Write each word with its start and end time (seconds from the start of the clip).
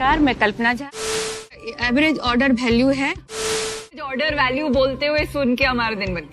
नमस्कार 0.00 0.20
मैं 0.24 0.34
Kalpana 0.40 0.72
Jha 0.74 0.88
average 1.86 2.18
order 2.18 2.52
value 2.52 2.88
है। 2.90 3.08
ऑर्डर 4.02 4.34
वैल्यू 4.34 4.68
बोलते 4.68 5.06
हुए 5.06 5.24
सुन 5.26 5.54
के 5.56 5.64
हमारा 5.64 5.94
दिन 5.94 6.14
बन 6.14 6.28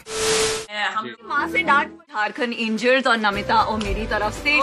हम 0.93 1.09
वहाँ 1.24 1.47
से 1.50 1.63
डांट 1.63 1.90
झारखंड 2.14 2.53
इंजर्स 2.56 3.08
और 3.08 3.17
नमिता 3.17 3.56
और 3.61 3.77
मेरी 3.80 4.06
तरफ़ 4.06 4.33
से। 4.35 4.56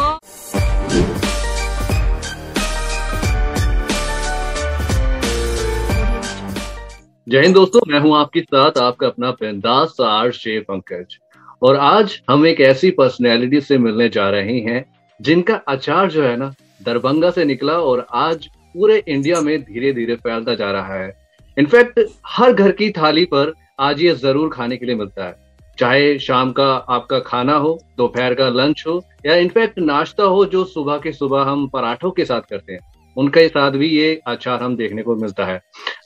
जय 7.26 7.40
हिंद 7.40 7.54
दोस्तों 7.54 7.80
मैं 7.88 8.00
हूँ 8.00 8.16
आपके 8.18 8.40
साथ 8.40 8.78
आपका 8.78 9.06
अपना 9.06 9.30
बिंदास 9.42 9.96
आर 10.06 10.32
शे 10.32 10.58
पंकज। 10.71 11.18
और 11.62 11.76
आज 11.92 12.21
हम 12.30 12.46
एक 12.46 12.60
ऐसी 12.72 12.90
पर्सनैलिटी 12.98 13.60
से 13.60 13.78
मिलने 13.80 14.08
जा 14.18 14.30
रहे 14.30 14.58
हैं 14.62 14.84
जिनका 15.21 15.62
अचार 15.68 16.10
जो 16.10 16.23
है 16.23 16.36
ना 16.36 16.52
दरभंगा 16.82 17.30
से 17.30 17.45
निकला 17.45 17.78
और 17.82 18.06
आज 18.27 18.48
पूरे 18.75 19.02
इंडिया 19.09 19.41
में 19.41 19.61
धीरे 19.62 19.93
धीरे 19.93 20.14
फैलता 20.16 20.55
जा 20.55 20.70
रहा 20.73 20.95
है। 20.95 21.12
इनफैक्ट 21.56 22.01
हर 22.28 22.52
घर 22.52 22.70
की 22.73 22.91
थाली 22.92 23.24
पर 23.27 23.52
आज 23.80 24.01
ये 24.02 24.15
ज़रूर 24.16 24.51
खाने 24.51 24.77
के 24.77 24.87
लिए 24.87 24.95
मिलता 24.95 25.27
है। 25.27 25.42
चाहे 25.78 26.19
शाम 26.19 26.51
का 26.52 26.66
आपका 26.66 27.18
खाना 27.20 27.55
हो 27.56 27.79
दोपहर 27.98 28.34
का 28.34 28.48
लंच 28.51 28.82
हो 28.87 29.02
या 29.27 29.34
इनफैक्ट 29.37 29.79
नाश्ता 29.80 30.24
हो 30.24 30.45
जो 30.46 30.65
सुबह 30.65 30.98
के 30.98 31.12
सुबह 31.12 31.42
हम 31.42 31.66
पराठों 31.68 32.10
के 32.10 32.24
साथ 32.24 32.41
करते 32.51 32.73
हैं 32.73 32.80
उनके 33.16 33.46
साथ 33.48 33.70
भी 33.73 33.88
ये 33.88 34.20
अचार 34.27 34.62
हम 34.62 34.77
देखने 34.77 35.02
को 35.02 35.15
मिलता 35.16 35.45
है। 35.45 35.60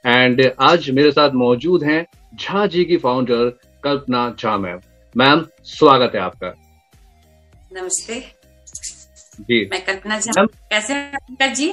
एंड 0.07 0.41
आज 0.61 0.89
मेरे 0.91 1.11
साथ 1.13 1.31
मौजूद 1.37 1.85
हैं 1.85 2.05
झा 2.35 2.67
जी 2.67 2.85
की 2.85 2.97
founder 2.99 3.49
Kalpana 3.83 4.29
Jha 4.39 4.57
ma'am 4.59 4.81
ma'am 5.17 5.45
स्वागत 5.67 6.15
है 6.15 6.21
आपका। 6.21 6.55
नमस्ते। 7.73 8.21
जी। 9.41 9.65
मैं 9.73 9.85
कल्पना 9.85 10.19
झा 10.21 10.45
कैसे 10.45 11.49
जी? 11.51 11.73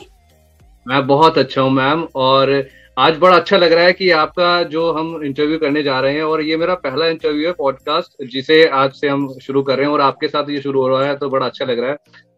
मैं 0.87 1.07
बहुत 1.07 1.37
अच्छा 1.37 1.61
हूँ 1.61 1.71
मैम 1.71 2.07
और 2.15 2.67
आज 2.97 3.17
बड़ा 3.17 3.35
अच्छा 3.35 3.57
लग 3.57 3.73
रहा 3.73 3.83
है 3.83 3.93
कि 3.93 4.09
आपका 4.09 4.63
जो 4.63 4.91
हम 4.91 5.23
इंटरव्यू 5.23 5.57
करने 5.57 5.83
जा 5.83 5.99
रहे 5.99 6.13
हैं 6.13 6.23
और 6.23 6.41
ये 6.41 6.57
मेरा 6.57 6.75
पहला 6.75 7.07
इंटरव्यू 7.07 7.47
है 7.47 7.53
पॉडकास्ट 7.53 8.27
जिसे 8.27 8.65
आज 8.65 8.91
से 8.91 9.07
हम 9.07 9.39
शुरू 9.39 9.63
कर 9.63 9.77
रहे 9.77 9.85
हैं 9.85 9.93
और 9.93 10.01
आपके 10.01 10.27
साथ 10.27 10.49
ये 10.49 10.61
शुरू 10.61 10.81
हो 10.81 10.87
रहा 10.87 11.05
है 11.05 11.15
तो 11.15 11.29
बड़ा 11.29 11.45
अच्छा 11.45 11.65
लग 11.65 11.79
रहा 11.79 11.89
है। 11.89 11.97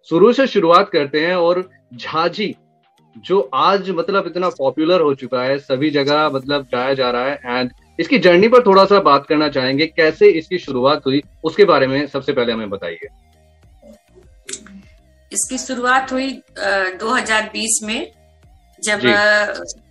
शुरू 0.09 0.33
से 0.33 0.47
शुरुआत 0.47 0.89
करते 0.89 1.19
हैं 1.19 1.35
और 1.35 1.69
झाजी 1.93 2.55
जो 3.17 3.49
आज 3.53 3.89
मतलब 3.89 4.27
इतना 4.27 4.49
पॉपुलर 4.49 5.01
हो 5.01 5.13
चुका 5.13 5.43
है 5.43 5.57
सभी 5.57 5.89
जगह 5.89 6.29
मतलब 6.29 6.63
जाया 6.63 6.93
जा 6.93 7.11
रहा 7.11 7.25
है 7.25 7.39
एंड 7.45 7.71
इसकी 7.99 8.19
जर्नी 8.19 8.47
पर 8.47 8.65
थोड़ा 8.65 8.85
सा 8.85 8.99
बात 8.99 9.25
करना 9.25 9.49
चाहेंगे 9.49 9.85
कैसे 9.85 10.29
इसकी 10.29 10.57
शुरुआत 10.57 11.05
हुई 11.05 11.23
उसके 11.43 11.65
बारे 11.65 11.87
में 11.87 12.07
सबसे 12.07 12.33
पहले 12.33 12.53
हमें 12.53 12.69
बताइए। 12.69 13.07
इसकी 15.33 15.57
शुरुआत 15.57 16.11
हुई 16.11 16.41
आ, 16.59 16.83
2020 17.03 17.83
में। 17.83 18.16
जब 18.83 19.01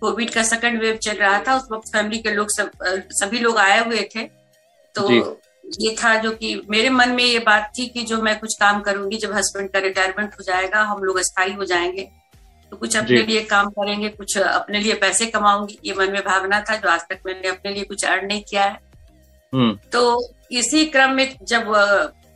कोविड 0.01 0.29
का 0.29 0.43
सेकंड 0.43 0.81
वेव 0.81 0.95
चल 0.95 1.15
रहा 1.15 1.39
था 1.47 1.55
उस 1.55 1.67
वक्त 1.71 1.87
फैमिली 1.87 2.17
के 2.17 2.31
लोग 2.31 2.49
सब 2.49 2.71
सभी 3.11 3.39
लोग 3.39 3.57
आए 3.57 3.83
हुए 3.85 4.01
थे। 4.15 4.23
तो 4.95 5.11
ये 5.79 5.95
था 5.95 6.15
जो 6.15 6.31
कि 6.31 6.53
मेरे 6.69 6.89
मन 6.89 7.09
में 7.09 7.23
ये 7.23 7.39
बात 7.39 7.71
थी 7.77 7.85
कि 7.85 8.03
जो 8.03 8.21
मैं 8.21 8.39
कुछ 8.39 8.53
काम 8.59 8.79
करूँगी 8.81 9.17
जब 9.17 9.33
हस्बैंड 9.33 9.69
का 9.69 9.79
रिटायरमेंट 9.79 10.33
हो 10.33 10.43
जाएगा 10.43 10.81
हम 10.81 11.03
लोग 11.03 11.19
स्थायी 11.21 11.53
हो 11.53 11.65
जाएँगे। 11.65 12.07
तो 12.71 12.77
कुछ 12.77 12.95
अपने 12.97 13.21
लिए 13.23 13.41
काम 13.41 13.69
करेंगे 13.69 14.09
कुछ 14.09 14.37
अपने 14.37 14.79
लिए 14.79 14.93
पैसे 14.93 15.25
कमाऊँगी 15.25 15.77
ये 15.85 15.93
मन 15.93 16.11
में 16.11 16.21
भावना 16.21 16.59
था 16.59 16.75
जो 16.75 16.89
आज 16.89 17.01
तक 17.01 17.19
मैंने 17.25 17.47
अपने 17.47 17.73
लिए 17.73 17.83
कुछ 17.83 18.05
अर्न 18.05 18.25
नहीं 18.25 18.43
किया 18.43 18.63
है। 18.63 18.79
हम्म। 19.53 19.77
तो 19.91 20.33
इसी 20.51 20.85
क्रम 20.85 21.11
में 21.11 21.35
जब 21.43 21.67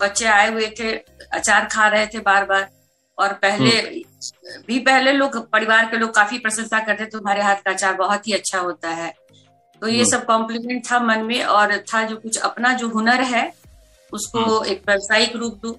बच्चे 0.02 0.26
आए 0.26 0.52
हुए 0.52 0.68
थे 0.80 0.92
अचार 1.32 1.66
खा 1.66 1.88
रहे 1.88 2.06
थे 2.08 2.20
बार 2.20 2.46
बार 2.46 2.70
और 3.18 3.34
पहले 3.34 3.72
हम्म। 3.72 4.62
भी 4.68 4.80
पहले 4.80 5.12
लोग 5.12 5.38
परिवार 5.52 5.86
के 5.86 5.98
लोग 5.98 6.14
काफ़ी 6.16 6.38
प्रशंसा 6.40 6.80
करते 6.80 7.06
तुम्हारे 7.08 7.42
हाथ 7.42 7.56
का 7.56 7.72
अचार 7.72 7.94
बहुत 7.94 8.28
ही 8.28 8.34
अच्छा 8.34 8.60
होता 8.60 8.90
है। 8.90 9.14
तो 9.82 9.88
ये 9.88 10.00
हम्म। 10.00 10.10
सब 10.12 10.26
कॉम्प्लीमेंट 10.26 10.92
था 10.92 11.00
मन 11.00 11.24
में 11.26 11.44
और 11.44 11.78
था 11.94 12.04
जो 12.06 12.16
कुछ 12.16 12.38
अपना 12.40 12.74
जो 12.74 12.88
हुनर 12.88 13.22
है 13.26 13.52
उसको 14.12 14.64
एक 14.64 14.84
व्यावसायिक 14.88 15.36
रूप 15.36 15.60
दू। 15.64 15.78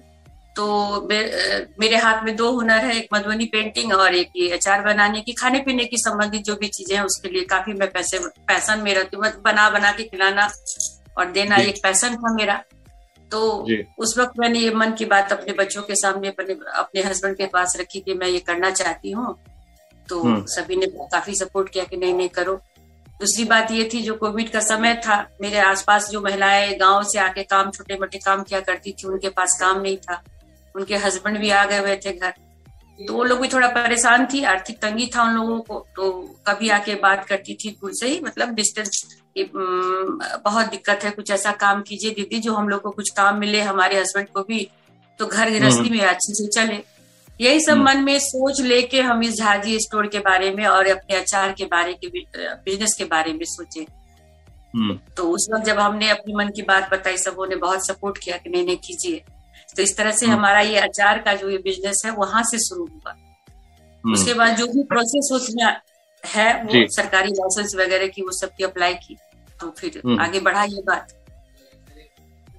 तो 0.55 0.65
मेरे 1.79 1.97
हाथ 1.97 2.23
में 2.23 2.35
दो 2.35 2.51
हुनर 2.51 2.85
है 2.85 2.95
एक 2.97 3.07
मधुबनी 3.13 3.45
पेंटिंग 3.45 3.93
और 3.93 4.15
एक 4.15 4.31
ये 4.35 4.49
अचार 4.49 4.81
बनाने 4.81 5.21
की 5.21 5.33
खाने 5.33 5.59
पीने 5.59 5.85
की 5.85 5.97
संबंधित 5.97 6.43
जो 6.43 6.55
भी 6.55 6.67
चीज़ें 6.67 6.95
हैं 6.97 7.03
उसके 7.03 7.29
लिए 7.29 7.43
काफ़ी 7.45 7.73
मैं 7.73 7.89
पैसे 7.91 8.19
पैसन 8.47 8.79
में 8.79 8.93
रहती 8.95 9.17
हूँ 9.17 9.31
बना 9.41 9.69
बना 9.69 9.91
के 9.91 10.03
खिलाना 10.03 10.47
और 11.17 11.31
देना 11.31 11.55
एक 11.55 11.81
पैसन 11.83 12.15
था 12.15 12.33
मेरा। 12.35 12.61
तो 13.33 13.67
उस 13.97 14.17
वक्त 14.17 14.33
मैंने 14.39 14.59
ये 14.59 14.73
मन 14.73 14.91
की 14.91 15.05
बात 15.05 15.31
अपने 15.31 15.53
बच्चों 15.53 15.81
के 15.81 15.95
सामने 15.95 16.27
अपने 16.27 16.53
अपने 16.73 17.01
हस्बैंड 17.01 17.37
के 17.37 17.45
पास 17.45 17.77
रखी 17.79 17.99
कि 17.99 18.13
मैं 18.13 18.27
ये 18.27 18.39
करना 18.39 18.69
चाहती 18.71 19.11
हूँ। 19.11 19.35
तो 20.09 20.21
हम्म। 20.23 20.45
सभी 20.45 20.75
ने 20.75 20.85
काफ़ी 20.85 21.35
सपोर्ट 21.35 21.69
किया 21.69 21.83
कि 21.83 21.97
नहीं 21.97 22.13
नहीं 22.13 22.29
करो। 22.29 22.53
दूसरी 23.19 23.45
बात 23.45 23.71
ये 23.71 23.89
थी 23.93 24.01
जो 24.01 24.13
कोविड 24.15 24.49
का 24.49 24.59
समय 24.59 24.93
था 24.95 25.17
मेरे 25.41 25.59
आसपास 25.59 26.09
जो 26.09 26.21
महिलाएँ 26.21 26.77
गाँव 26.77 27.03
से 27.03 27.19
आके 27.19 27.43
काम 27.43 27.71
छोटे 27.71 27.95
मोटे 27.95 28.17
काम 28.17 28.43
किया 28.43 28.59
करती 28.59 28.91
थी 28.91 29.07
उनके 29.07 29.29
पास 29.29 29.57
काम 29.59 29.81
नहीं 29.81 29.97
था। 29.97 30.23
उनके 30.75 30.95
हस्बैंड 30.95 31.37
भी 31.37 31.49
आ 31.49 31.65
गए 31.65 31.79
हुए 31.79 31.95
थे 31.95 32.13
घर। 32.13 32.33
तो 32.99 33.13
वो 33.13 33.23
लोग 33.23 33.39
भी 33.39 33.47
थोड़ा 33.47 33.67
परेशान 33.67 34.25
थी 34.25 34.43
आर्थिक 34.43 34.77
तंगी 34.77 35.11
था 35.15 35.23
उन 35.23 35.35
लोगों 35.35 35.59
को। 35.59 35.85
तो 35.95 36.11
कभी 36.47 36.69
आके 36.69 36.95
बात 36.95 37.25
करती 37.25 37.53
थी 37.53 37.69
दूर 37.69 37.91
से 37.93 38.07
ही 38.07 38.19
मतलब 38.19 38.53
डिस्टेंस 38.53 39.22
बहुत 39.35 40.65
दिक्कत 40.67 41.03
है 41.03 41.11
कुछ 41.11 41.31
ऐसा 41.31 41.51
काम 41.59 41.81
कीजिए 41.81 42.11
दीदी 42.11 42.39
जो 42.39 42.53
हम 42.53 42.69
लोग 42.69 42.81
को 42.81 42.89
कुछ 42.91 43.09
काम 43.11 43.37
मिले 43.37 43.61
हमारे 43.61 43.99
हस्बैंड 43.99 44.27
को 44.27 44.43
भी 44.43 44.67
तो 45.19 45.25
घर 45.25 45.49
गृहस्थी 45.49 45.79
हम्म। 45.79 45.91
में 45.91 46.05
अच्छे 46.05 46.33
से 46.33 46.47
चले 46.49 46.81
यही 47.39 47.59
सब 47.59 47.71
हम्म। 47.71 47.83
मन 47.83 48.03
में 48.03 48.17
सोच 48.19 48.61
लेके 48.61 49.01
हम 49.01 49.23
इस 49.23 49.35
झाजी 49.35 49.79
स्टोर 49.79 50.07
के 50.07 50.19
बारे 50.21 50.51
में 50.51 50.65
और 50.67 50.87
अपने 50.87 51.15
अचार 51.15 51.51
के 51.51 51.65
बारे 51.65 51.93
के 51.95 52.07
बिज़नेस 52.07 52.95
के 52.97 53.05
बारे 53.05 53.33
में 53.33 53.45
सोचे 53.45 53.85
हम्म। 54.73 54.97
तो 55.17 55.29
उस 55.29 55.47
वक्त 55.53 55.65
जब 55.65 55.79
हमने 55.79 56.09
अपनी 56.09 56.33
मन 56.35 56.49
की 56.55 56.61
बात 56.61 56.89
बताई 56.91 57.17
सबों 57.17 57.47
ने 57.47 57.55
बहुत 57.57 57.87
सपोर्ट 57.87 58.17
किया 58.17 58.37
कि 58.37 58.49
नहीं 58.49 58.65
नहीं 58.65 58.77
कीजिए 58.77 59.23
तो 59.75 59.81
इस 59.83 59.95
तरह 59.97 60.11
से 60.11 60.25
हमारा 60.25 60.59
ये 60.61 60.79
अचार 60.79 61.21
का 61.21 61.33
जो 61.33 61.49
ये 61.49 61.57
बिज़नेस 61.57 62.01
है 62.05 62.11
वहाँ 62.11 62.43
से 62.43 62.57
शुरू 62.59 62.85
हुआ 62.85 63.15
उसके 64.03 64.33
बाद 64.33 64.55
जो 64.57 64.67
भी 64.67 64.83
प्रोसेस 64.83 65.29
उसमें 65.33 65.65
है 66.23 66.53
वो 66.63 66.85
सरकारी 66.91 67.29
लाइसेंस 67.31 67.75
वगैरह 67.77 68.07
की 68.07 68.21
वो 68.21 68.31
सबकी 68.33 68.63
अप्लाई 68.63 68.93
की। 68.95 69.17
तो 69.59 69.69
फिर 69.71 70.01
हम्म। 70.05 70.19
आगे 70.21 70.39
बढ़ा 70.41 70.63
ये 70.65 70.81
बात। 70.87 71.13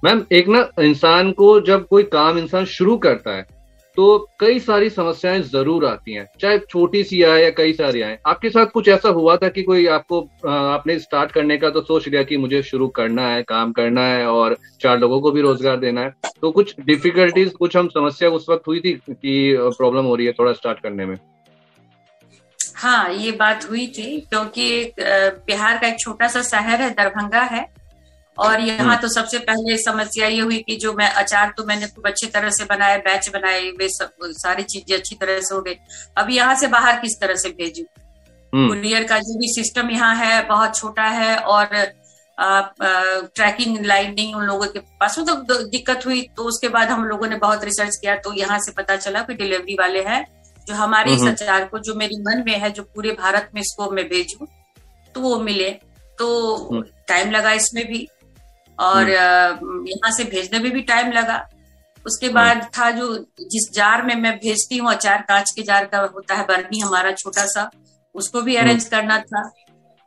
मैम 0.03 0.25
एक 0.31 0.47
ना 0.47 0.67
इंसान 0.81 1.31
को 1.33 1.59
जब 1.63 1.87
कोई 1.87 2.03
काम 2.05 2.37
इंसान 2.37 2.65
शुरू 2.69 2.97
करता 2.99 3.35
है 3.35 3.53
तो 3.97 4.05
कई 4.39 4.59
सारी 4.59 4.89
समस्याएँ 4.89 5.41
ज़रूर 5.41 5.85
आती 5.85 6.13
हैं। 6.13 6.25
चाहे 6.41 6.57
छोटी 6.61 7.03
सी 7.03 7.21
आए 7.23 7.43
या 7.43 7.49
कई 7.49 7.73
सारी 7.73 8.01
आए। 8.01 8.17
आपके 8.27 8.49
साथ 8.49 8.65
कुछ 8.65 8.87
ऐसा 8.89 9.09
हुआ 9.09 9.35
था 9.37 9.49
कि 9.49 9.63
कोई 9.63 9.85
आपको 9.87 10.19
आपने 10.49 10.97
स्टार्ट 10.99 11.31
करने 11.31 11.57
का 11.57 11.69
तो 11.69 11.81
सोच 11.81 12.07
लिया 12.07 12.23
कि 12.23 12.37
मुझे 12.37 12.61
शुरू 12.63 12.87
करना 12.97 13.27
है 13.27 13.43
काम 13.43 13.71
करना 13.71 14.03
है 14.05 14.25
और 14.27 14.57
चार 14.81 14.99
लोगों 14.99 15.19
को 15.21 15.31
भी 15.31 15.41
रोज़गार 15.41 15.77
देना 15.77 16.01
है? 16.01 16.13
तो 16.41 16.51
कुछ 16.51 16.75
डिफिकल्टीज 16.81 17.53
कुछ 17.53 17.77
हम 17.77 17.87
समस्या 17.89 18.29
उस 18.29 18.45
वक्त 18.49 18.67
हुई 18.67 18.79
थी 18.79 18.93
कि 19.03 19.55
प्रॉब्लम 19.59 20.05
हो 20.05 20.15
रही 20.15 20.25
है 20.27 20.33
थोड़ा 20.33 20.53
स्टार्ट 20.53 20.79
करने 20.79 21.05
में? 21.05 21.15
हाँ 22.75 23.09
ये 23.11 23.31
बात 23.33 23.69
हुई 23.69 23.87
थी 23.89 24.19
क्योंकि 24.21 24.93
बिहार 24.99 25.77
का 25.77 25.87
एक 25.87 25.99
छोटा 25.99 26.27
सा 26.27 26.41
शहर 26.43 26.81
है 26.81 26.89
दरभंगा 26.91 27.41
है 27.45 27.65
और 28.37 28.59
यहाँ 28.59 28.79
हम्म। 28.79 28.95
तो 28.97 29.07
सबसे 29.09 29.39
पहले 29.39 29.77
समस्या 29.77 30.27
ये 30.27 30.39
हुई 30.39 30.57
कि 30.59 30.75
जो 30.75 30.93
मैं 30.93 31.09
अचार 31.13 31.53
तो 31.57 31.65
मैंने 31.65 31.87
खूब 31.87 32.07
अच्छी 32.07 32.27
तरह 32.27 32.49
से 32.49 32.65
बनाया 32.65 32.97
बैच 32.99 33.29
बनाए 33.33 33.69
वे 33.71 33.87
सब 33.89 34.31
सारी 34.37 34.63
चीज़ें 34.65 34.97
अच्छी 34.97 35.15
तरह 35.15 35.39
से 35.39 35.55
हो 35.55 35.61
गई 35.61 35.75
अब 36.17 36.29
यहाँ 36.31 36.55
से 36.55 36.67
बाहर 36.69 36.99
किस 36.99 37.19
तरह 37.21 37.35
से 37.35 37.49
भेजू 37.51 37.83
कुरियर 38.53 38.97
हम्म। 38.97 39.07
का 39.07 39.19
जो 39.19 39.37
भी 39.39 39.53
सिस्टम 39.53 39.89
यहाँ 39.91 40.15
है 40.15 40.43
बहुत 40.47 40.75
छोटा 40.75 41.03
है 41.11 41.35
और 41.37 41.69
ट्रैकिंग 42.37 43.85
लाइनिंग 43.85 44.35
उन 44.35 44.43
लोगों 44.43 44.67
के 44.67 44.79
पास 44.99 45.19
तो 45.19 45.63
दिक्कत 45.63 46.05
हुई 46.05 46.21
तो 46.37 46.43
उसके 46.43 46.69
बाद 46.69 46.89
हम 46.89 47.05
लोगों 47.05 47.27
ने 47.27 47.35
बहुत 47.37 47.63
रिसर्च 47.63 47.97
किया 47.97 48.15
तो 48.17 48.33
यहाँ 48.33 48.59
से 48.59 48.71
पता 48.73 48.95
चला 48.97 49.21
कि 49.21 49.33
डिलीवरी 49.33 49.75
वाले 49.75 50.01
हैं 50.03 50.25
जो 50.67 50.75
हमारे 50.75 51.13
इस 51.13 51.23
अचार 51.27 51.65
को 51.65 51.79
जो 51.79 51.93
मेरे 51.95 52.17
मन 52.21 52.43
में 52.45 52.57
है 52.59 52.69
जो 52.71 52.83
पूरे 52.85 53.11
भारत 53.11 53.49
में 53.55 53.61
इसको 53.61 53.89
मैं 53.91 54.07
भेजू 54.09 54.47
तो 55.15 55.21
वो 55.21 55.39
मिले। 55.39 55.69
तो 56.19 56.81
टाइम 57.07 57.23
हम्म। 57.23 57.35
लगा 57.35 57.51
इसमें 57.51 57.85
भी। 57.87 58.07
और 58.79 59.09
हम्म। 59.11 59.87
यहाँ 59.87 60.11
से 60.11 60.23
भेजने 60.23 60.59
में 60.59 60.71
भी 60.71 60.81
टाइम 60.81 61.11
लगा। 61.11 61.37
उसके 62.05 62.25
हम्म। 62.25 62.35
बाद 62.35 62.69
था 62.77 62.89
जो 62.91 63.17
जिस 63.41 63.69
जार 63.73 64.01
में 64.01 64.15
मैं 64.15 64.35
भेजती 64.37 64.77
हूँ 64.77 64.91
अचार 64.91 65.21
कांच 65.21 65.51
के 65.51 65.61
जार 65.61 65.85
का 65.85 65.99
होता 66.15 66.35
है 66.35 66.45
बर्नी 66.45 66.79
हमारा 66.79 67.11
छोटा 67.11 67.45
सा 67.45 67.69
उसको 68.15 68.41
भी 68.41 68.55
अरेंज 68.55 68.81
हम्म। 68.81 68.89
करना 68.89 69.17
था। 69.19 69.49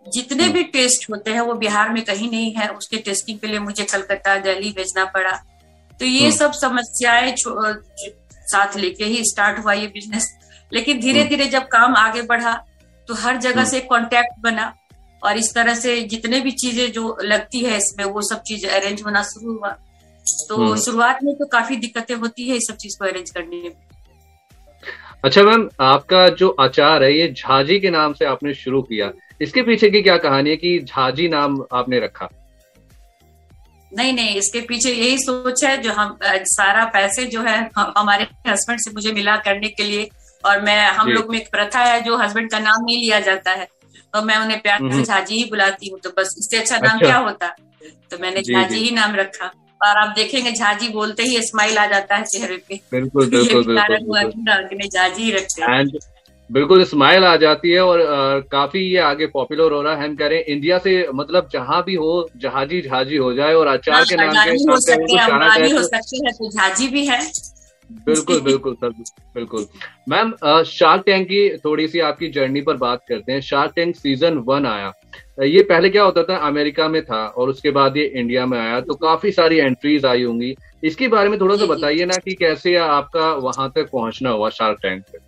जितने 0.07 0.49
भी 0.49 0.63
टेस्ट 0.65 1.11
होते 1.11 1.31
हैं 1.31 1.41
वो 1.41 1.55
बिहार 1.55 1.89
में 1.89 2.03
कहीं 2.05 2.31
नहीं 2.31 2.53
है। 2.53 2.69
उसके 2.69 2.97
टेस्टिंग 2.97 3.39
के 3.39 3.47
लिए 3.47 3.59
मुझे 3.59 3.85
कलकत्ता 3.85 4.37
दिल्ली 4.39 4.71
भेजना 4.73 5.05
पड़ा। 5.05 5.33
तो 6.01 6.05
ये 6.05 6.31
सब 6.33 6.53
समस्याएँ 6.53 7.35
साथ 7.39 8.77
लेके 8.77 9.05
ही 9.05 9.23
स्टार्ट 9.25 9.59
हुआ 9.59 9.73
ये 9.73 9.87
बिज़नेस 9.87 10.29
लेकिन 10.73 11.01
धीरे 11.01 11.25
धीरे 11.25 11.47
जब 11.49 11.67
काम 11.69 11.95
आगे 11.97 12.23
बढ़ा 12.25 12.53
तो 13.09 13.15
हर 13.15 13.37
जगह 13.39 13.65
से 13.65 13.81
कॉन्टेक्ट 13.83 14.41
बना 14.41 14.73
और 15.23 15.37
इस 15.37 15.53
तरह 15.55 15.75
से 15.75 16.01
जितने 16.05 16.41
भी 16.41 16.51
चीज़ें 16.53 16.91
जो 16.93 17.17
लगती 17.23 17.61
है 17.61 17.77
इसमें 17.77 18.05
वो 18.07 18.23
सब 18.23 18.43
चीज़ 18.43 18.67
अरेंज 18.69 19.03
होना 19.03 19.23
शुरू 19.25 19.53
हुआ। 19.53 19.71
तो 20.49 20.57
हम्म। 20.57 20.77
शुरुआत 20.77 21.19
में 21.25 21.35
तो 21.35 21.47
काफ़ी 21.49 21.77
दिक्कतें 21.77 22.15
होती 22.15 22.49
है 22.49 22.57
इस 22.57 22.67
सब 22.69 22.77
चीज़ 22.77 22.97
को 22.99 23.05
अरेंज 23.05 23.31
करने 23.31 23.63
में। 23.63 23.73
अच्छा 25.25 25.43
मैम 25.43 25.69
आपका 25.81 26.29
जो 26.31 26.49
आचार 26.61 27.03
है 27.05 27.13
ये 27.13 27.33
झाजी 27.33 27.79
के 27.81 27.91
नाम 27.91 28.13
से 28.13 28.25
आपने 28.25 28.55
शुरू 28.55 28.83
किया। 28.83 29.11
इसके 29.41 29.63
पीछे 29.63 29.91
की 29.91 30.03
क्या 30.03 30.17
कहानी 30.19 30.51
है 30.51 30.57
कि 30.57 30.79
झाजी 30.81 31.29
नाम 31.29 31.63
आपने 31.73 32.01
रखा? 32.01 32.29
नहीं 33.93 34.13
नहीं 34.13 34.35
इसके 34.37 34.61
पीछे 34.61 34.91
यही 34.91 35.19
सोच 35.19 35.65
है 35.65 35.77
जो 35.83 35.93
हम 35.93 36.19
सारा 36.23 36.85
पैसे 36.95 37.25
जो 37.27 37.43
है 37.43 37.59
हमारे 37.77 38.27
हस्बैंड 38.49 38.81
से 38.81 38.91
मुझे 38.95 39.13
मिला 39.13 39.37
करने 39.45 39.69
के 39.69 39.85
लिए। 39.85 40.09
और 40.49 40.61
मैं 40.61 40.91
हम 40.91 41.09
लोग 41.09 41.31
में 41.31 41.41
एक 41.41 41.51
प्रथा 41.53 41.79
है 41.79 42.01
जो 42.01 42.17
हस्बैंड 42.17 42.51
का 42.51 42.59
नाम 42.59 42.85
नहीं 42.85 42.99
लिया 42.99 43.21
जाता 43.21 43.51
है। 43.51 43.69
तो 44.15 44.23
मैं 44.23 44.37
उन्हें 44.37 44.61
प्यार 44.61 44.79
से 44.93 45.03
झाजी 45.03 45.35
ही 45.35 45.45
बुलाती 45.45 45.89
हूँ। 45.89 45.99
तो 46.01 46.11
बस 46.11 46.35
इससे 46.39 46.57
अच्छा 46.57 46.77
नाम 46.77 46.97
अच्छा। 46.97 47.07
क्या 47.07 47.17
होता? 47.19 47.49
तो 48.11 48.19
मैंने 48.21 48.43
झाजी 48.43 48.77
ही 48.77 48.91
नाम 48.91 49.15
रखा। 49.15 49.47
और 49.81 49.97
आप 49.97 50.15
देखेंगे 50.17 50.53
झाजी 50.53 50.89
बोलते 50.89 51.23
ही 51.23 51.43
स्माइल 51.43 51.79
आ 51.79 51.87
जाता 51.87 52.17
है 52.17 52.25
चेहरे 52.25 52.57
पे। 52.57 52.81
बिल्कुल 52.93 53.27
बिल्कुल 53.31 53.77
झाजी 54.87 55.23
ही 55.23 55.31
रखते 55.31 55.63
हैं 55.63 55.87
बिल्कुल 56.53 56.85
स्माइल 56.85 57.25
आ 57.25 57.37
जाती 57.37 57.71
है 57.71 57.81
और 57.81 58.01
आ, 58.01 58.39
काफ़ी 58.41 58.81
ये 58.81 58.99
आगे 58.99 59.27
पॉपुलर 59.27 59.73
हो 59.73 59.83
रहा 59.83 59.95
है। 59.95 60.05
हम 60.05 60.15
कह 60.17 60.27
रहे 60.27 60.39
हैं 60.39 60.45
इंडिया 60.45 60.79
से 60.79 61.09
मतलब 61.15 61.49
जहाँ 61.53 61.83
भी 61.83 61.95
हो 61.95 62.29
जहाजी 62.37 62.81
झाजी 62.83 63.17
हो 63.17 63.33
जाए 63.35 63.55
और 63.55 63.67
अचार 63.67 63.95
हाँ, 63.95 64.05
के 64.05 64.17
नाम 64.17 64.33
के 64.33 64.51
हो 64.51 64.81
सकते 64.81 66.17
हैं 66.17 66.33
तो 66.33 66.51
झाजी 66.51 66.89
भी 66.89 67.07
है। 67.07 67.21
बिल्कुल 67.91 68.41
बिल्कुल 68.41 68.75
सर 68.75 68.91
बिल्कुल। 69.35 69.67
मैम 70.09 70.33
शार्क 70.67 71.03
टैंक 71.07 71.27
की 71.27 71.49
थोड़ी 71.57 71.87
सी 71.89 72.01
आपकी 72.01 72.29
जर्नी 72.29 72.61
पर 72.61 72.77
बात 72.77 73.05
करते 73.09 73.33
हैं। 73.33 73.41
शार्क 73.41 73.73
टैंक 73.77 73.95
सीज़न 73.97 74.39
वन 74.49 74.67
आया। 74.67 74.93
ये 75.45 75.63
पहले 75.63 75.89
क्या 75.91 76.03
होता 76.03 76.23
था? 76.23 76.37
अमेरिका 76.47 76.89
में 76.89 77.03
था 77.05 77.27
और 77.29 77.49
उसके 77.49 77.71
बाद 77.71 77.97
ये 77.97 78.05
इंडिया 78.05 78.47
में 78.47 78.59
आया। 78.59 78.81
तो 78.81 78.95
काफ़ी 78.95 79.33
सारी 79.33 79.59
एंट्रीज 79.59 80.05
आई 80.05 80.23
होंगी। 80.23 80.55
इसके 80.85 81.09
बारे 81.09 81.29
में 81.29 81.39
थोड़ा 81.41 81.57
सा 81.57 81.67
बताइए 81.67 82.05
ना 82.05 82.17
कि 82.17 82.35
कैसे 82.35 82.77
आपका 82.77 83.33
वहाँ 83.39 83.71
तक 83.75 83.89
पहुँचना 83.93 84.31
हुआ 84.31 84.51
शार्क 84.51 84.79
टैंक 84.83 85.03
पे। 85.13 85.19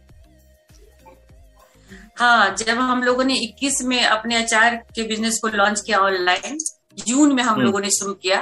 हाँ 2.19 2.55
जब 2.55 2.79
हम 2.79 3.03
लोगों 3.03 3.25
ने 3.25 3.35
21 3.37 3.83
में 3.83 4.03
अपने 4.05 4.37
अचार 4.37 4.75
के 4.95 5.03
बिज़नेस 5.03 5.39
को 5.43 5.49
लॉन्च 5.49 5.81
किया 5.81 5.99
ऑनलाइन 5.99 6.59
जून 7.07 7.33
में 7.35 7.43
हम 7.43 7.55
हम्म। 7.55 7.65
लोगों 7.65 7.81
ने 7.81 7.91
शुरू 7.91 8.15
किया। 8.15 8.41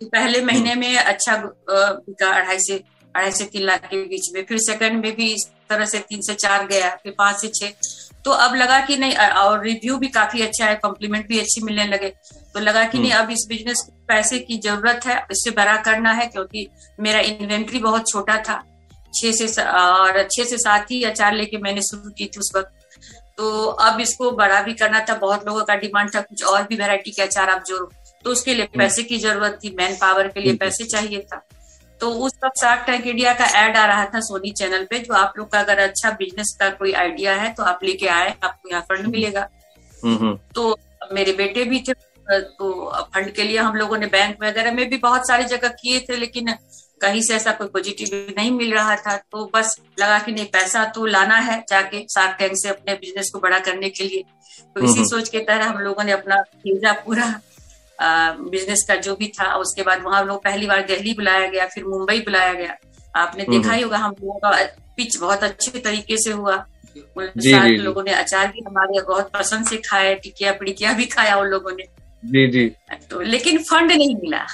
तो 0.00 0.06
पहले 0.06 0.40
महीने 0.44 0.74
में 0.74 0.96
अच्छा 0.96 1.34
अढ़ाई 1.34 2.58
से 2.58 2.82
अढ़ाई 3.14 3.30
से 3.32 3.44
तीन 3.44 3.62
लाख 3.62 3.88
के 3.90 4.02
बीच 4.04 4.28
में। 4.34 4.44
फिर 4.44 4.58
सेकंड 4.60 5.04
में 5.04 5.14
भी 5.16 5.32
इस 5.32 5.48
तरह 5.70 5.84
से 5.86 5.98
तीन 6.00 6.20
से 6.22 6.34
चार 6.36 6.66
गया 6.66 6.90
फिर 6.96 7.14
पाँच 7.18 7.40
से 7.40 7.48
छह। 7.50 7.72
तो 8.24 8.30
अब 8.30 8.54
लगा 8.54 8.80
कि 8.86 8.96
नहीं 8.96 9.14
और 9.16 9.62
रिव्यू 9.64 9.96
भी 9.98 10.08
काफ़ी 10.10 10.42
अच्छा 10.42 10.66
है 10.66 10.74
कॉम्प्लीमेंट 10.76 11.28
भी 11.28 11.38
अच्छी 11.38 11.60
मिलने 11.62 11.86
लगे। 11.86 12.08
तो 12.54 12.60
लगा 12.60 12.84
कि 12.84 12.98
नहीं 12.98 13.12
हम्म। 13.12 13.24
अब 13.24 13.30
इस 13.30 13.46
बिज़नेस 13.48 13.86
पैसे 14.08 14.38
की 14.40 14.58
ज़रूरत 14.58 15.06
है 15.06 15.16
इससे 15.30 15.50
बड़ा 15.52 15.76
करना 15.82 16.12
है 16.12 16.26
क्योंकि 16.26 16.66
मेरा 17.00 17.20
इन्वेंट्री 17.20 17.78
बहुत 17.78 18.08
छोटा 18.08 18.36
था। 18.38 18.62
छह 19.12 19.32
से 19.34 19.62
और 19.62 20.22
छह 20.26 20.44
से 20.44 20.56
सात 20.58 20.90
ही 20.90 21.02
अचार 21.04 21.34
लेके 21.34 21.58
मैंने 21.58 21.82
शुरू 21.82 22.10
की 22.10 22.26
थी 22.26 22.40
उस 22.40 22.52
वक्त। 22.56 22.72
तो 23.36 23.64
अब 23.66 24.00
इसको 24.00 24.30
बड़ा 24.32 24.60
भी 24.62 24.72
करना 24.74 25.04
था 25.08 25.14
बहुत 25.18 25.46
लोगों 25.46 25.64
का 25.64 25.74
डिमांड 25.76 26.14
था 26.14 26.20
कुछ 26.20 26.44
और 26.44 26.62
भी 26.62 26.76
वेराइटी 26.76 27.10
के 27.10 27.22
अचार 27.22 27.50
आप 27.50 27.64
जोड़ो। 27.68 27.90
तो 28.24 28.30
उसके 28.30 28.54
लिए 28.54 28.64
हम्म। 28.64 28.78
पैसे 28.78 29.02
की 29.02 29.18
ज़रूरत 29.18 29.58
थी 29.64 29.74
मैन 29.78 29.96
पावर 30.00 30.28
के 30.28 30.40
लिए 30.40 30.54
पैसे 30.56 30.84
चाहिए 30.86 31.20
था। 31.22 31.42
तो 32.00 32.10
उस 32.24 32.32
वक्त 32.44 32.60
शार्क 32.60 32.84
टैंक 32.86 33.06
इंडिया 33.06 33.32
का 33.34 33.46
एड 33.58 33.76
आ 33.76 33.84
रहा 33.86 34.04
था 34.14 34.20
सोनी 34.20 34.50
चैनल 34.58 34.84
पे 34.90 34.98
जो 34.98 35.14
आप 35.14 35.32
लोग 35.38 35.50
का 35.50 35.60
अगर 35.60 35.78
अच्छा 35.80 36.10
बिज़नेस 36.18 36.56
का 36.60 36.68
कोई 36.76 36.92
आइडिया 37.00 37.34
है 37.34 37.52
तो 37.54 37.62
आप 37.62 37.80
लेके 37.84 38.06
आए 38.08 38.34
आपको 38.42 38.68
यहाँ 38.70 38.82
फंड 38.82 39.06
मिलेगा। 39.06 39.48
हम्म, 39.94 40.16
हम्म। 40.16 40.38
तो 40.54 40.78
मेरे 41.12 41.32
बेटे 41.32 41.64
भी 41.64 41.80
थे 41.88 41.92
तो 42.26 42.70
फंड 43.14 43.30
के 43.34 43.42
लिए 43.42 43.58
हम 43.58 43.76
लोगों 43.76 43.98
ने 43.98 44.06
बैंक 44.08 44.42
वगैरह 44.42 44.72
में 44.72 44.88
भी 44.90 44.96
बहुत 44.98 45.28
सारी 45.28 45.44
जगह 45.44 45.68
किए 45.80 46.00
थे 46.00 46.16
लेकिन 46.16 46.52
कहीं 47.00 47.20
से 47.22 47.34
ऐसा 47.34 47.52
कोई 47.52 47.68
पॉजिटिव 47.68 48.32
नहीं 48.36 48.50
मिल 48.50 48.72
रहा 48.74 48.96
था। 48.96 49.16
तो 49.16 49.44
बस 49.54 49.76
लगा 50.00 50.18
कि 50.18 50.32
नहीं 50.32 50.46
पैसा 50.46 50.84
तो 50.94 51.06
लाना 51.06 51.36
है 51.38 51.58
जाके 51.68 52.00
शार्क 52.14 52.36
टैंक 52.38 52.52
से 52.56 52.68
अपने 52.68 52.94
बिज़नेस 52.96 53.30
को 53.32 53.40
बड़ा 53.40 53.58
करने 53.60 53.90
के 53.90 54.04
लिए। 54.04 54.22
तो 54.74 54.80
इसी 54.80 54.92
हम्म, 54.92 55.08
सोच 55.08 55.28
के 55.28 55.38
तहत 55.40 55.62
हम 55.62 55.78
लोगों 55.78 56.04
ने 56.04 56.12
अपना 56.12 56.42
पूरा 57.04 57.28
बिज़नेस 58.02 58.84
का 58.88 58.94
जो 58.96 59.14
भी 59.14 59.26
था 59.40 59.54
उसके 59.54 59.82
बाद 59.82 60.02
वहाँ 60.02 60.24
लोग 60.24 60.42
पहली 60.44 60.66
बार 60.66 60.82
दिल्ली 60.82 61.12
बुलाया 61.14 61.46
गया 61.46 61.66
फिर 61.66 61.84
मुंबई 61.84 62.18
बुलाया 62.20 62.52
गया। 62.52 62.76
आपने 63.14 63.42
हम्म, 63.42 63.56
देखा 63.56 63.74
ही 63.74 63.82
होगा 63.82 63.96
हम 63.96 64.10
लोगों 64.12 64.38
का 64.38 64.50
पिच 64.96 65.16
बहुत 65.16 65.42
अच्छे 65.44 65.78
तरीके 65.78 66.16
से 66.16 66.32
हुआ। 66.32 66.56
जी, 66.96 67.52
जी, 67.52 67.76
लोगों 67.76 68.02
ने 68.02 68.12
अचार 68.12 68.46
भी 68.46 68.64
हमारे 68.66 69.00
बहुत 69.02 69.30
पसंद 69.30 69.66
से 69.66 69.76
खाए 69.76 70.14
टिकिया 70.14 70.52
पिड़किया 70.52 70.92
भी 70.92 71.04
खाया 71.06 71.36
उन 71.36 71.46
लोगों 71.46 71.72
ने। 71.72 71.84
जी 72.22 72.46
जी। 72.48 72.66
तो 73.10 73.20
लेकिन 73.20 73.58
फंड 73.62 73.92
नहीं 73.92 74.14
मिला। 74.14 74.44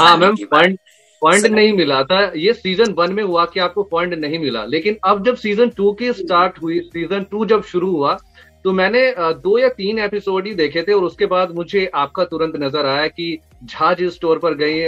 हाँ 0.00 0.16
मैम 0.16 0.36
फंड 0.36 0.78
फंड 1.22 1.46
नहीं 1.46 1.72
मिला 1.72 2.02
था। 2.02 2.20
ये 2.36 2.52
सीज़न 2.52 2.92
वन 2.92 3.12
में 3.12 3.22
हुआ 3.22 3.44
कि 3.44 3.60
आपको 3.60 3.82
फंड 3.82 4.14
नहीं 4.14 4.38
मिला। 4.38 4.64
लेकिन 4.64 4.96
अब 5.04 5.24
जब 5.24 5.36
सीज़न 5.36 5.68
टू 5.68 5.92
की 5.92 6.12
स्टार्ट 6.12 6.62
हुई 6.62 6.78
सीज़न 6.86 7.22
टू 7.30 7.44
जब 7.46 7.62
शुरू 7.64 7.90
हुआ 7.90 8.16
तो 8.64 8.72
मैंने 8.72 9.00
दो 9.18 9.58
या 9.58 9.68
तीन 9.68 9.98
एपिसोड 9.98 10.46
ही 10.46 10.54
देखे 10.54 10.82
थे 10.82 10.92
और 10.92 11.04
उसके 11.04 11.26
बाद 11.26 11.50
मुझे 11.54 11.84
आपका 11.94 12.24
तुरंत 12.24 12.52
नज़र 12.56 12.86
आया 12.86 13.06
कि 13.08 13.26
झा 13.64 13.92
जिस 13.94 14.14
स्टोर 14.14 14.38
पर 14.38 14.54
गई 14.54 14.78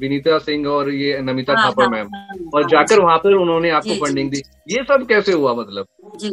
विनीता 0.00 0.38
सिंह 0.38 0.66
और 0.68 0.90
ये 0.90 1.18
नमिता 1.22 1.52
हाँ, 1.52 1.64
थापर 1.64 1.82
हाँ, 1.82 1.90
मैम। 1.90 2.14
हाँ, 2.14 2.36
और 2.54 2.68
जाकर 2.70 3.00
वहाँ 3.00 3.18
पर 3.18 3.34
उन्होंने 3.34 3.70
आपको 3.70 3.94
फंडिंग 4.04 4.30
दी। 4.30 4.42
ये 4.68 4.82
सब 4.84 5.06
कैसे 5.06 5.32
हुआ 5.32 5.54
मतलब? 5.54 5.86
जी। 6.16 6.30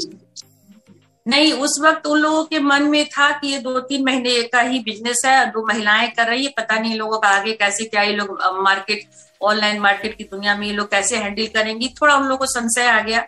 नहीं 1.26 1.52
उस 1.64 1.80
वक्त 1.82 2.08
उन 2.08 2.20
लोगों 2.20 2.44
के 2.46 2.60
मन 2.60 2.84
में 2.84 3.06
था 3.08 3.30
कि 3.32 3.48
ये 3.48 3.60
दो 3.60 3.80
तीन 3.82 4.04
महीने 4.06 4.42
का 4.44 4.62
ही 4.62 4.80
बिज़नेस 4.80 5.22
है 5.26 5.46
दो 5.52 5.66
महिलाएँ 5.68 6.08
कर 6.18 6.28
रही 6.28 6.46
है 6.46 6.54
पता 6.58 6.80
नहीं 6.80 6.98
लोगों 6.98 7.20
का 7.20 7.30
आगे 7.30 7.54
कैसे 7.54 7.86
क्या 7.86 8.02
ये 8.02 8.16
लोग 8.16 8.38
मार्केट 8.62 9.04
ऑनलाइन 9.42 9.80
मार्केट 9.82 10.18
की 10.18 10.24
दुनिया 10.24 10.56
में 10.58 10.66
ये 10.68 10.74
लोग 10.74 10.90
कैसे 10.92 11.18
हैंडल 11.18 11.48
करेंगी। 11.54 11.88
थोड़ा 12.02 12.16
उन 12.16 12.24
लोगों 12.24 12.38
को 12.38 12.46
संशय 12.46 12.88
आ 12.88 13.00
गया। 13.00 13.26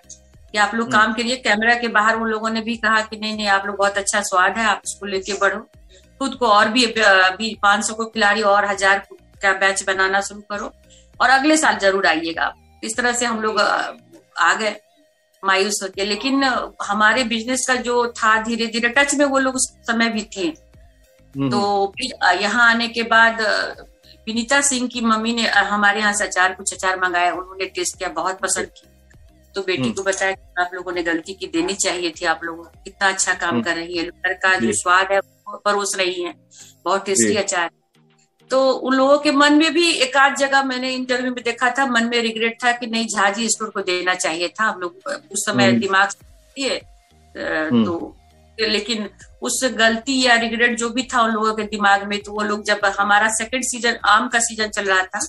कि 0.56 0.60
आप 0.60 0.74
लोग 0.76 0.92
काम 0.92 1.14
करिए 1.14 1.36
कैमरा 1.38 1.74
के 1.76 1.88
बाहर 1.90 2.16
उन 2.16 2.28
लोगों 2.30 2.50
ने 2.50 2.62
भी 2.62 2.76
कहा 2.78 3.00
कि 3.04 3.18
नहीं 3.18 3.36
नहीं 3.36 3.48
आप 3.50 3.66
लोग 3.68 3.78
बहुत 3.78 3.98
अच्छा 3.98 4.20
स्वाद 4.24 4.58
है 4.58 4.66
आप 4.66 4.82
इसको 4.86 5.06
लेके 5.06 5.34
बढ़ो। 5.40 5.60
खुद 6.22 6.36
को 6.36 6.48
और 6.48 6.70
भी 6.72 6.84
अभी 6.86 7.54
पाँच 7.64 7.84
सौ 7.86 7.94
को 7.94 8.06
खिलाड़ी 8.06 8.42
और 8.44 8.66
हज़ार 8.66 9.00
का 9.42 9.52
बैच 9.56 9.84
बनाना 9.88 10.22
शुरू 10.22 10.42
करो 10.52 10.72
और 11.20 11.30
अगले 11.30 11.58
साल 11.58 11.78
ज़रूर 11.80 12.08
आइएगा 12.08 12.44
आप। 12.44 12.80
इस 12.84 12.96
तरह 12.98 13.12
से 13.14 13.26
हम 13.26 13.42
लोग 13.42 13.60
आ 13.60 14.54
गए 14.54 14.76
मायूस 15.44 15.80
होके। 15.84 16.06
लेकिन 16.06 16.44
हमारे 16.84 17.24
बिज़नेस 17.26 17.66
का 17.68 17.76
जो 17.82 18.08
था 18.14 18.36
धीरे 18.44 18.68
धीरे 18.70 18.90
टच 18.92 19.16
में 19.16 19.26
वो 19.26 19.40
लोग 19.40 19.56
उस 19.56 19.70
समय 19.88 20.10
भी 20.10 20.28
थे। 20.38 20.48
हम्म। 20.48 21.50
तो 21.50 21.94
फिर 21.98 22.42
यहाँ 22.42 22.70
आने 22.70 22.88
के 22.90 23.04
बाद 23.12 23.42
विनीता 24.28 24.62
सिंह 24.64 24.88
की 24.88 25.02
मम्मी 25.04 25.34
ने 25.34 25.48
हमारे 25.68 26.00
यहाँ 26.00 26.14
से 26.14 26.26
अचार 26.26 26.54
कुछ 26.54 26.74
अचार 26.74 27.00
मंगाया 27.00 27.34
उन्होंने 27.34 27.66
टेस्ट 27.76 27.98
किया 27.98 28.10
बहुत 28.16 28.40
पसंद 28.42 28.66
किया। 28.68 28.94
तो 29.56 29.62
बेटी 29.62 29.82
हम्म। 29.82 29.94
को 29.94 30.04
बताया 30.04 30.32
कि 30.32 30.62
आप 30.62 30.72
लोगों 30.74 30.92
ने 30.92 31.04
गलती 31.04 31.34
की 31.34 31.48
देनी 31.48 31.74
चाहिए 31.76 32.10
थी 32.12 32.26
आप 32.26 32.44
लोगों 32.44 32.64
कितना 32.84 33.08
अच्छा 33.08 33.34
काम 33.34 33.50
हम्म। 33.50 33.64
कर 33.64 33.76
रही 33.76 33.98
है। 33.98 34.04
घर 34.04 34.34
का 34.34 34.56
जो 34.56 34.72
स्वाद 34.74 35.12
है 35.12 35.20
परोस 35.66 35.96
रही 35.98 36.22
है। 36.22 36.34
बहुत 36.86 37.06
टेस्टी 37.06 37.36
अचार 37.36 37.70
तो 38.52 38.60
उन 38.88 38.94
लोगों 38.94 39.18
के 39.20 39.32
मन 39.32 39.54
में 39.54 39.74
भी 39.74 39.92
एक 40.06 40.18
आध 40.18 40.36
जगह 40.38 40.64
मैंने 40.64 40.90
इंटरव्यू 40.94 41.32
में 41.32 41.44
देखा 41.44 41.70
था 41.70 41.86
मन 41.86 42.06
में 42.06 42.20
रिग्रेट 42.22 42.58
था 42.64 42.72
कि 42.72 42.88
नहीं 42.88 43.08
झाजी 43.08 43.48
स्टोर 43.50 43.70
को 43.70 43.82
देना 43.82 44.14
चाहिए 44.16 44.48
था। 44.60 44.64
हम 44.64 44.82
लोग 44.82 45.08
उस 45.32 45.46
समय 45.46 45.68
हम्म। 45.68 45.80
दिमाग 45.80 46.10
से 46.10 46.80
तो 47.36 48.16
लेकिन 48.58 49.10
उस 49.42 49.60
गलती 49.78 50.22
या 50.22 50.36
रिग्रेट 50.36 50.78
जो 50.80 50.90
भी 50.90 51.04
था 51.04 51.22
उन 51.22 51.32
लोगों 51.32 51.54
के 51.54 51.64
दिमाग 51.64 52.04
में 52.04 52.20
तो 52.20 52.32
वो 52.32 52.42
लोग 52.42 52.64
जब 52.64 52.86
हमारा 53.00 53.28
सेकंड 53.30 53.64
सीज़न 53.64 53.98
आम 54.10 54.28
का 54.28 54.40
सीज़न 54.40 54.68
चल 54.68 54.86
रहा 54.86 55.04
था 55.06 55.20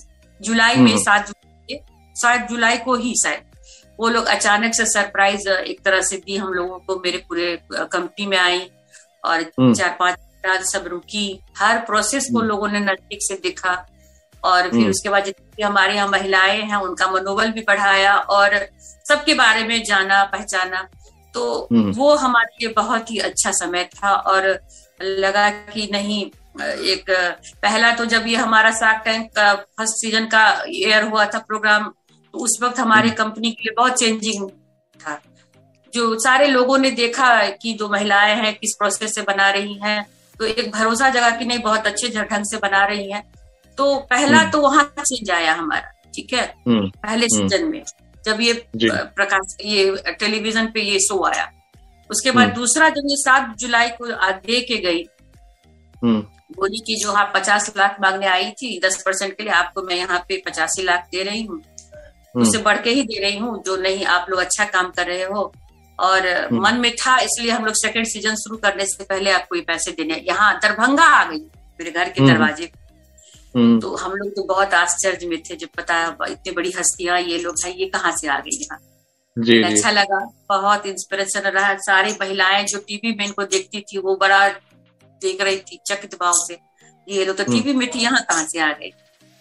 जुलाई 0.41 0.75
में 0.75 0.97
सात 0.97 1.27
जुलाई 1.27 1.79
सात 2.15 2.49
जुलाई 2.49 2.77
को 2.77 2.95
ही 2.95 3.13
शायद 3.23 3.46
वो 3.99 4.09
लोग 4.09 4.25
अचानक 4.27 4.73
से 4.75 4.85
सरप्राइज़ 4.87 5.49
एक 5.49 5.79
तरह 5.85 6.01
से 6.01 6.17
दी 6.17 6.37
हम 6.37 6.53
लोगों 6.53 6.79
को 6.79 6.99
मेरे 6.99 7.17
पूरे 7.27 7.55
कंपनी 7.71 8.25
में 8.25 8.37
आई 8.37 8.59
और 9.25 9.41
हम्म। 9.59 9.73
चार 9.73 9.95
पाँच 9.99 10.17
सब 10.63 10.87
रुकी 10.87 11.27
हर 11.57 11.79
प्रोसेस 11.85 12.29
को 12.31 12.37
हम्म। 12.37 12.47
लोगों 12.47 12.67
ने 12.67 12.79
नज़दीक 12.81 13.19
से 13.21 13.35
देखा 13.43 13.73
और 14.43 14.63
फिर 14.63 14.73
हम्म। 14.73 14.89
उसके 14.89 15.09
बाद 15.09 15.23
जितनी 15.25 15.63
हमारे 15.63 15.95
यहाँ 15.95 16.07
महिलाएँ 16.07 16.61
हैं 16.61 16.77
उनका 16.79 17.09
मनोबल 17.11 17.51
भी 17.51 17.61
बढ़ाया 17.61 18.17
और 18.31 18.55
सबके 19.05 19.33
बारे 19.33 19.63
में 19.63 19.83
जाना 19.83 20.23
पहचाना 20.25 20.87
तो 21.33 21.45
वो 21.71 22.15
हमारे 22.15 22.55
लिए 22.59 22.73
बहुत 22.73 23.11
ही 23.11 23.17
अच्छा 23.21 23.51
समय 23.53 23.83
था 23.93 24.13
और 24.25 24.47
लगा 24.99 25.49
कि 25.49 25.89
नहीं 25.91 26.25
एक 26.91 27.09
पहला 27.61 27.91
तो 27.95 28.05
जब 28.05 28.27
ये 28.27 28.35
हमारा 28.35 28.71
सार्क 28.73 29.01
टैंक 29.05 29.29
का 29.31 29.53
फ़र्स्ट 29.55 29.95
सीज़न 29.95 30.25
का 30.27 30.45
एयर 30.67 31.03
हुआ 31.03 31.25
था 31.25 31.39
प्रोग्राम 31.47 31.91
तो 32.37 32.43
उस 32.43 32.57
वक्त 32.61 32.79
हमारे 32.79 33.09
कंपनी 33.17 33.51
के 33.51 33.63
लिए 33.63 33.73
बहुत 33.77 33.99
चेंजिंग 33.99 34.49
था 34.95 35.19
जो 35.93 36.03
सारे 36.19 36.47
लोगों 36.47 36.77
ने 36.77 36.91
देखा 36.91 37.27
कि 37.53 37.73
जो 37.73 37.87
महिलाएँ 37.89 38.35
हैं 38.35 38.53
किस 38.55 38.73
प्रोसेस 38.73 39.15
से 39.15 39.21
बना 39.21 39.49
रही 39.49 39.73
हैं 39.75 39.97
तो 40.35 40.45
एक 40.45 40.71
भरोसा 40.71 41.09
जगह 41.09 41.37
की 41.37 41.45
नहीं 41.45 41.59
बहुत 41.59 41.87
अच्छे 41.87 42.09
ढंग 42.09 42.45
से 42.45 42.57
बना 42.57 42.83
रही 42.85 43.11
हैं 43.11 43.23
तो 43.77 43.95
पहला 44.09 44.37
हम्म। 44.37 44.51
तो 44.51 44.61
वहाँ 44.61 44.83
चेंज 44.99 45.31
आया 45.31 45.53
हमारा 45.53 45.91
ठीक 46.15 46.33
है 46.33 46.43
हम्म। 46.67 46.89
पहले 46.97 47.27
सीज़न 47.27 47.61
हम्म। 47.61 47.71
में 47.71 47.83
जब 48.23 48.41
ये 48.41 48.53
प्रकाश 48.75 49.55
ये 49.65 50.15
टेलीविज़न 50.19 50.67
पे 50.67 50.81
ये 50.81 50.99
शो 50.99 51.23
आया 51.25 51.51
उसके 52.09 52.31
बाद 52.31 52.53
दूसरा 52.53 52.89
जब 52.89 53.07
ये 53.09 53.15
सात 53.17 53.55
जुलाई 53.59 53.89
को 53.91 54.07
दे 54.41 54.59
के 54.61 54.77
गई 54.81 55.03
बोली 56.51 56.79
की 56.79 56.95
जो 56.95 57.11
आप 57.13 57.31
पचास 57.35 57.71
लाख 57.77 57.97
मांगने 58.01 58.27
आई 58.27 58.51
थी 58.51 58.79
दस 58.83 59.01
परसेंट 59.03 59.35
के 59.37 59.43
लिए 59.43 59.53
आपको 59.53 59.81
मैं 59.81 59.95
यहाँ 59.95 60.19
पे 60.29 60.41
पचासी 60.45 60.83
लाख 60.83 61.07
दे 61.11 61.23
रही 61.23 61.41
हूँ 61.41 61.55
हम्म। 61.55 61.76
उससे 62.41 62.57
बढ़ 62.63 62.81
के 62.81 62.89
ही 62.89 63.03
दे 63.03 63.19
रही 63.21 63.37
हूँ 63.37 63.61
जो 63.65 63.75
नहीं 63.77 64.05
आप 64.15 64.29
लोग 64.29 64.39
अच्छा 64.39 64.65
काम 64.65 64.89
कर 64.97 65.07
रहे 65.07 65.23
हो। 65.23 65.51
और 65.99 66.27
हम्म। 66.27 66.61
मन 66.63 66.79
में 66.79 66.91
था 66.95 67.17
इसलिए 67.19 67.51
हम 67.51 67.65
लोग 67.65 67.75
सेकंड 67.75 68.05
सीज़न 68.07 68.35
शुरू 68.35 68.57
करने 68.57 68.85
से 68.85 69.03
पहले 69.03 69.31
आपको 69.31 69.55
ये 69.55 69.61
पैसे 69.67 69.91
देने 69.91 70.23
यहाँ 70.27 70.53
दरभंगा 70.63 71.03
आ 71.03 71.23
गई 71.29 71.39
मेरे 71.79 71.91
घर 71.91 72.09
के 72.09 72.27
दरवाजे 72.27 72.65
तो 73.81 73.95
हम 73.95 74.11
लोग 74.13 74.29
तो 74.29 74.43
बहुत 74.47 74.73
आश्चर्य 74.73 75.27
में 75.27 75.41
थे 75.43 75.55
जब 75.55 75.69
पता 75.77 75.97
इतनी 76.29 76.51
बड़ी 76.53 76.71
हस्तियाँ 76.71 77.19
ये 77.21 77.37
लोग 77.39 77.55
हैं 77.65 77.73
ये 77.75 77.85
कहाँ 77.87 78.11
से 78.17 78.27
आ 78.27 78.39
गई 78.39 78.57
यहाँ? 78.57 78.79
जी, 79.37 79.61
अच्छा 79.63 79.91
लगा 79.91 80.19
बहुत 80.49 80.85
इंस्पिरेशन 80.85 81.47
रहा। 81.47 81.73
सारी 81.81 82.11
महिलाएँ 82.21 82.63
जो 82.65 82.79
टीवी 82.87 83.15
में 83.17 83.25
इनको 83.25 83.43
देखती 83.45 83.81
थी 83.81 83.97
वो 83.97 84.15
बड़ा 84.21 84.47
देख 85.21 85.41
रही 85.41 85.57
थी 85.61 85.79
चकित 85.87 86.15
भाव 86.21 86.33
से। 86.37 86.57
ये 87.07 87.25
लोग 87.25 87.37
तो 87.37 87.43
टीवी 87.45 87.73
में 87.73 87.89
थी 87.91 87.99
यहाँ 87.99 88.21
कहाँ 88.29 88.45
से 88.45 88.59
आ 88.59 88.71
गई? 88.71 88.91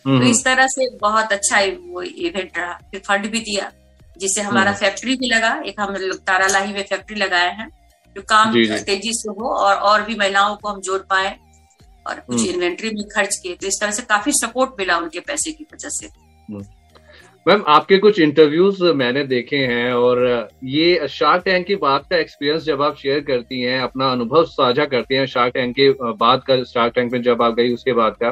तो 0.07 0.23
इस 0.23 0.45
तरह 0.45 0.67
से 0.67 0.89
बहुत 0.97 1.33
अच्छा 1.33 1.61
वो 1.87 2.03
इवेंट 2.03 2.59
रहा 2.59 2.73
फिर 2.91 3.01
फंड 3.01 3.31
भी 3.31 3.41
दिया 3.41 3.73
जिससे 4.19 4.41
हमारा 4.41 4.73
फैक्ट्री 4.73 5.15
भी 5.15 5.29
लगा 5.29 5.63
एक 5.67 5.81
हम 5.81 5.95
लोग 5.95 6.19
तारालाही 6.19 6.73
में 6.73 6.83
फैक्ट्री 6.83 7.17
लगाए 7.17 7.53
हैं 7.57 7.69
जो 8.17 8.23
काम 8.23 8.55
तेज़ी 8.55 9.11
से 9.13 9.31
हो 9.31 9.49
और 9.49 9.75
और 9.75 10.03
भी 10.03 10.15
महिलाओं 10.15 10.57
को 10.57 10.69
हम 10.69 10.81
जोड़ 10.81 11.01
पाए 11.01 11.37
और 12.07 12.21
कुछ 12.21 12.47
इन्वेंट्री 12.49 12.91
में 12.91 13.05
खर्च 13.15 13.37
किए 13.37 13.55
तो 13.55 13.67
इस 13.67 13.79
तरह 13.81 13.91
से 13.91 14.03
काफ़ी 14.03 14.33
सपोर्ट 14.33 14.71
मिला 14.79 14.99
उनके 14.99 15.21
पैसे 15.21 15.53
की 15.53 15.67
वजह 15.75 15.89
से। 15.89 16.09
मैम 17.47 17.65
आपके 17.69 17.99
कुछ 17.99 18.21
इंटरव्यूज़ 18.21 18.83
मैंने 18.85 19.25
देखे 19.25 19.57
हैं 19.57 19.93
और 19.93 20.49
ये 20.65 21.09
शार्क 21.09 21.43
टैंक 21.45 21.67
की 21.67 21.77
बात 21.77 22.07
का 22.11 22.17
एक्सपीरियंस 22.17 22.63
जब 22.63 22.83
आप 22.83 22.97
शेयर 22.97 23.21
करती 23.21 23.61
हैं 23.63 23.81
अपना 23.81 24.11
अनुभव 24.13 24.45
साझा 24.45 24.85
करती 24.85 25.15
हैं 25.15 25.27
शार्क 25.27 25.55
टैंक 25.55 25.77
के 25.77 25.91
बाद 26.13 26.43
का 26.47 26.63
शार्क 26.65 26.95
टैंक 26.95 27.13
में 27.13 27.23
जब 27.23 27.43
आप 27.43 27.55
गई 27.55 27.75
उसके 27.75 27.93
बाद 27.93 28.13
का 28.13 28.31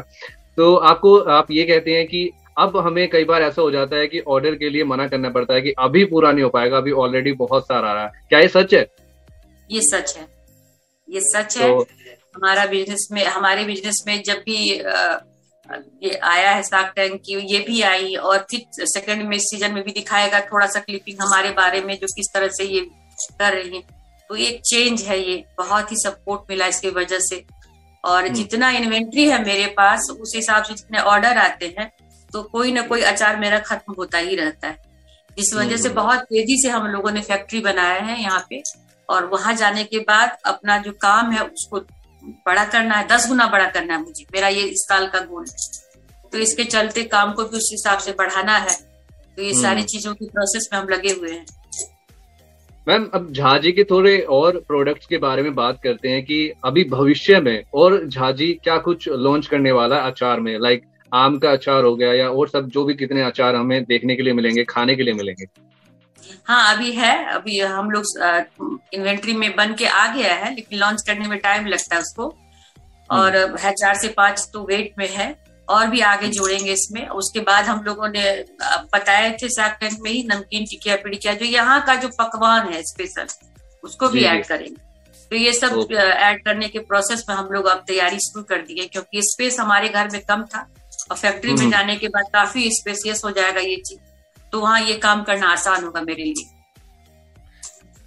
तो 0.56 0.74
आपको 0.76 1.18
आप 1.18 1.46
ये 1.50 1.64
कहते 1.64 1.90
हैं 1.90 2.06
कि 2.06 2.30
अब 2.58 2.76
हमें 2.76 3.08
कई 3.10 3.24
बार 3.24 3.42
ऐसा 3.42 3.62
हो 3.62 3.70
जाता 3.70 3.96
है 3.96 4.06
कि 4.06 4.20
ऑर्डर 4.20 4.54
के 4.54 4.68
लिए 4.70 4.84
मना 4.84 5.06
करना 5.08 5.30
पड़ता 5.30 5.54
है 5.54 5.60
कि 5.60 5.70
अभी 5.78 6.04
पूरा 6.04 6.32
नहीं 6.32 6.44
हो 6.44 6.50
पाएगा 6.50 6.76
अभी 6.76 6.92
ऑलरेडी 6.92 7.32
बहुत 7.32 7.64
सारा 7.64 7.88
आ 7.88 7.92
रहा 7.92 8.04
है। 8.04 8.10
क्या 8.28 8.38
ये 8.38 8.48
सच 8.48 8.74
है? 8.74 8.86
ये 9.70 9.80
सच 9.80 10.16
है। 10.16 10.26
ये 11.08 11.20
सच 11.20 11.58
तो, 11.58 11.80
है 11.80 12.18
हमारा 12.36 12.66
बिज़नेस 12.66 13.08
में 13.12 13.24
हमारे 13.24 13.64
बिज़नेस 13.64 14.04
में 14.06 14.22
जब 14.22 14.34
भी 14.34 14.56
ये 16.02 16.14
आया 16.14 16.50
है 16.50 16.62
साग 16.62 16.92
टैंक 16.96 17.20
की 17.20 17.34
ये 17.54 17.58
भी 17.58 17.82
आई 17.82 18.14
और 18.14 18.38
फिर 18.50 18.86
सेकंड 18.86 19.22
में 19.22 19.38
सीज़न 19.38 19.72
में 19.72 19.82
भी 19.84 19.92
दिखाएगा 19.92 20.40
थोड़ा 20.40 20.66
सा 20.66 20.80
क्लिपिंग 20.80 21.16
हमारे 21.22 21.50
बारे 21.50 21.80
में 21.80 21.94
जो 21.94 22.06
किस 22.06 22.32
तरह 22.34 22.48
से 22.48 22.64
ये 22.64 22.80
कर 23.38 23.52
रही 23.52 23.76
है। 23.76 23.82
तो 24.28 24.36
ये 24.36 24.60
चेंज 24.64 25.02
है 25.02 25.18
ये। 25.30 25.44
बहुत 25.58 25.92
ही 25.92 25.96
सपोर्ट 25.96 26.50
मिला 26.50 26.66
इसकी 26.66 26.90
वजह 26.90 27.18
से। 27.18 27.36
और 28.04 28.22
हम्म। 28.22 28.34
जितना 28.34 28.70
इन्वेंट्री 28.72 29.28
है 29.28 29.42
मेरे 29.44 29.66
पास 29.76 30.08
उस 30.12 30.32
हिसाब 30.36 30.64
से 30.64 30.74
जितने 30.74 30.98
ऑर्डर 31.06 31.38
आते 31.38 31.74
हैं 31.78 31.90
तो 32.30 32.42
कोई 32.44 32.72
ना 32.72 32.82
कोई 32.82 33.02
अचार 33.04 33.36
मेरा 33.36 33.58
खत्म 33.60 33.94
होता 33.98 34.18
ही 34.18 34.36
रहता 34.36 34.68
है 34.68 34.82
इस 35.38 35.52
वजह 35.54 35.76
से 35.76 35.88
हम्म। 35.88 35.96
बहुत 35.96 36.20
तेज़ी 36.24 36.60
से 36.62 36.68
हम 36.68 36.86
लोगों 36.86 37.10
ने 37.10 37.20
फैक्ट्री 37.22 37.60
बनाया 37.60 38.00
है 38.02 38.20
यहाँ 38.22 38.46
पे 38.50 38.62
और 39.08 39.26
वहाँ 39.26 39.54
जाने 39.54 39.84
के 39.84 39.98
बाद 40.04 40.36
अपना 40.46 40.78
जो 40.78 40.92
काम 41.00 41.32
है 41.32 41.40
उसको 41.42 41.80
बड़ा 42.46 42.64
करना 42.66 42.94
है 42.94 43.06
दस 43.08 43.28
गुना 43.28 43.46
बड़ा 43.48 43.68
करना 43.68 43.94
है 43.94 44.00
मुझे 44.00 44.24
मेरा 44.34 44.48
ये 44.50 44.62
इस 44.68 44.84
साल 44.84 45.06
का 45.06 45.20
गोल 45.22 45.46
है 45.46 46.28
तो 46.32 46.38
इसके 46.38 46.64
चलते 46.66 47.02
काम 47.08 47.32
को 47.32 47.44
भी 47.44 47.56
उस 47.56 47.68
हिसाब 47.72 47.98
से 47.98 48.12
बढ़ाना 48.14 48.56
है 48.58 48.74
तो 49.36 49.42
ये 49.42 49.52
सारी 49.54 49.74
हम्म। 49.74 49.86
चीज़ों 49.86 50.14
की 50.14 50.26
प्रोसेस 50.28 50.68
में 50.72 50.78
हम 50.78 50.88
लगे 50.88 51.12
हुए 51.12 51.32
हैं 51.32 51.44
मैम 52.88 53.08
अब 53.14 53.32
झाजी 53.32 53.72
के 53.72 53.84
थोड़े 53.84 54.18
और 54.18 54.64
प्रोडक्ट्स 54.68 55.06
के 55.06 55.18
बारे 55.18 55.42
में 55.42 55.54
बात 55.54 55.78
करते 55.84 56.08
हैं 56.08 56.24
कि 56.24 56.52
अभी 56.64 56.84
भविष्य 56.84 57.40
में 57.40 57.62
और 57.74 58.08
झाजी 58.08 58.60
क्या 58.64 58.76
कुछ 58.78 59.08
लॉन्च 59.08 59.46
करने 59.46 59.72
वाला 59.72 59.96
है 59.96 60.10
अचार 60.10 60.40
में? 60.40 60.58
लाइक 60.58 60.84
आम 61.14 61.38
का 61.38 61.50
अचार 61.50 61.84
हो 61.84 61.94
गया 61.96 62.12
या 62.12 62.28
और 62.30 62.48
सब 62.48 62.68
जो 62.68 62.84
भी 62.84 62.94
कितने 62.94 63.22
अचार 63.22 63.54
हमें 63.54 63.84
देखने 63.84 64.16
के 64.16 64.22
लिए 64.22 64.32
मिलेंगे 64.32 64.64
खाने 64.64 64.96
के 64.96 65.02
लिए 65.02 65.14
मिलेंगे? 65.14 65.44
हाँ 66.46 66.74
अभी 66.74 66.92
है। 66.92 67.24
अभी 67.24 67.60
हम 67.60 67.90
लोग 67.90 68.04
इन्वेंट्री 68.94 69.32
में 69.32 69.56
बन 69.56 69.74
के 69.74 69.86
आ 69.86 70.14
गया 70.14 70.34
है 70.34 70.54
लेकिन 70.54 70.78
लॉन्च 70.78 71.02
करने 71.02 71.28
में 71.28 71.38
टाइम 71.38 71.66
लगता 71.66 71.94
है 71.94 72.00
उसको। 72.02 72.34
और 73.10 73.36
हम्म। 73.36 73.56
है 73.56 73.72
चार 73.72 73.94
से 73.94 74.08
पाँच 74.08 74.50
तो 74.52 74.66
वेट 74.66 74.92
में 74.98 75.08
है। 75.08 75.43
और 75.68 75.86
भी 75.86 76.00
आगे 76.02 76.28
जोड़ेंगे 76.28 76.72
इसमें। 76.72 77.06
उसके 77.10 77.40
बाद 77.42 77.64
हम 77.64 77.82
लोगों 77.84 78.08
ने 78.08 78.24
बताए 78.94 79.30
थे 79.42 79.48
साग 79.50 79.88
में 80.02 80.10
ही 80.10 80.22
नमकीन 80.24 80.64
टिकिया 80.70 80.96
पिड़िकिया 80.96 81.34
जो 81.34 81.46
यहाँ 81.46 81.80
का 81.86 81.94
जो 81.96 82.08
पकवान 82.18 82.72
है 82.72 82.82
स्पेशल 82.84 83.26
उसको 83.84 84.08
भी 84.08 84.24
ऐड 84.24 84.46
करेंगे। 84.46 84.82
तो 85.30 85.36
ये 85.36 85.52
सब 85.52 85.92
ऐड 85.92 86.44
करने 86.44 86.68
के 86.68 86.78
प्रोसेस 86.80 87.24
में 87.28 87.34
हम 87.36 87.48
लोग 87.52 87.66
अब 87.66 87.84
तैयारी 87.86 88.18
शुरू 88.20 88.42
कर 88.44 88.62
दिए 88.62 88.86
क्योंकि 88.86 89.22
स्पेस 89.24 89.58
हमारे 89.60 89.88
घर 89.88 90.08
में 90.12 90.20
कम 90.22 90.42
था 90.44 90.66
और 91.10 91.16
फैक्ट्री 91.16 91.52
में 91.52 91.58
हम्म। 91.58 91.70
जाने 91.70 91.96
के 91.96 92.08
बाद 92.08 92.24
काफ़ी 92.32 92.70
स्पेसियस 92.72 93.24
हो 93.24 93.30
जाएगा 93.30 93.60
ये 93.60 93.76
चीज़। 93.78 93.98
तो 94.52 94.60
वहाँ 94.60 94.80
ये 94.80 94.94
काम 94.98 95.22
करना 95.22 95.48
आसान 95.48 95.84
होगा 95.84 96.00
मेरे 96.02 96.24
लिए। 96.24 96.52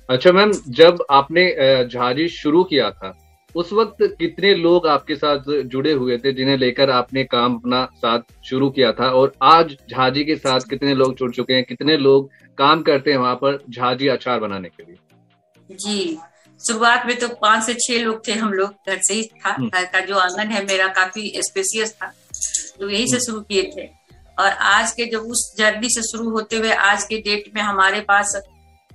अच्छा 0.10 0.32
मैम 0.32 0.52
जब 0.72 1.06
आपने 1.12 1.44
झाजी 1.86 2.28
शुरू 2.32 2.64
किया 2.64 2.90
था 2.92 3.10
उस 3.56 3.72
वक्त 3.74 3.98
कितने 4.20 4.54
लोग 4.56 4.88
आपके 4.88 5.16
साथ 5.16 5.44
जुड़े 5.66 5.92
हुए 5.92 6.18
थे 6.18 6.32
जिन्हें 6.34 6.58
लेकर 6.58 6.90
आपने 6.90 7.24
काम 7.24 7.56
अपना 7.56 7.84
साथ 7.96 8.20
शुरू 8.46 8.70
किया 8.70 8.92
था? 8.92 9.10
और 9.10 9.34
आज 9.42 9.76
झाजी 9.92 10.24
के 10.24 10.36
साथ 10.36 10.60
कितने 10.70 10.94
लोग 10.96 11.16
जुड़ 11.16 11.32
चुके 11.32 11.54
हैं? 11.54 11.64
कितने 11.64 11.98
लोग 11.98 12.30
काम 12.58 12.82
करते 12.82 13.12
हैं 13.12 13.18
वहाँ 13.18 13.36
पर 13.36 13.64
झाजी 13.70 14.08
अचार 14.08 14.40
बनाने 14.40 14.70
के 14.70 14.84
लिए? 14.84 14.98
जी 15.70 16.18
शुरुआत 16.62 17.06
में 17.06 17.18
तो 17.20 17.28
पाँच 17.28 17.64
से 17.64 17.74
छह 17.74 18.04
लोग 18.04 18.28
थे 18.28 18.32
हम 18.32 18.54
लोग 18.54 18.70
घर 18.70 18.98
से 18.98 19.14
ही 19.14 19.24
था। 19.24 19.50
हम्म। 19.50 19.70
घर 19.70 19.86
का 19.86 20.00
जो 20.00 20.16
आँगन 20.16 20.52
है 20.52 20.66
मेरा 20.66 20.88
काफ़ी 20.88 21.32
स्पेसियस 21.38 21.94
था 21.94 22.14
तो 22.80 22.90
यही 22.90 23.08
से 23.08 23.16
हम्म। 23.16 23.26
शुरू 23.26 23.42
किए 23.42 23.64
थे। 23.78 23.86
और 24.40 24.50
आज 24.50 24.92
के 24.92 25.06
जब 25.06 25.20
उस 25.22 25.56
जर्नी 25.58 25.90
से 25.90 26.02
शुरू 26.02 26.30
होते 26.30 26.58
हुए 26.58 26.72
आज 26.72 27.04
के 27.04 27.18
डेट 27.18 27.52
में 27.56 27.62
हमारे 27.62 28.00
पास 28.02 28.36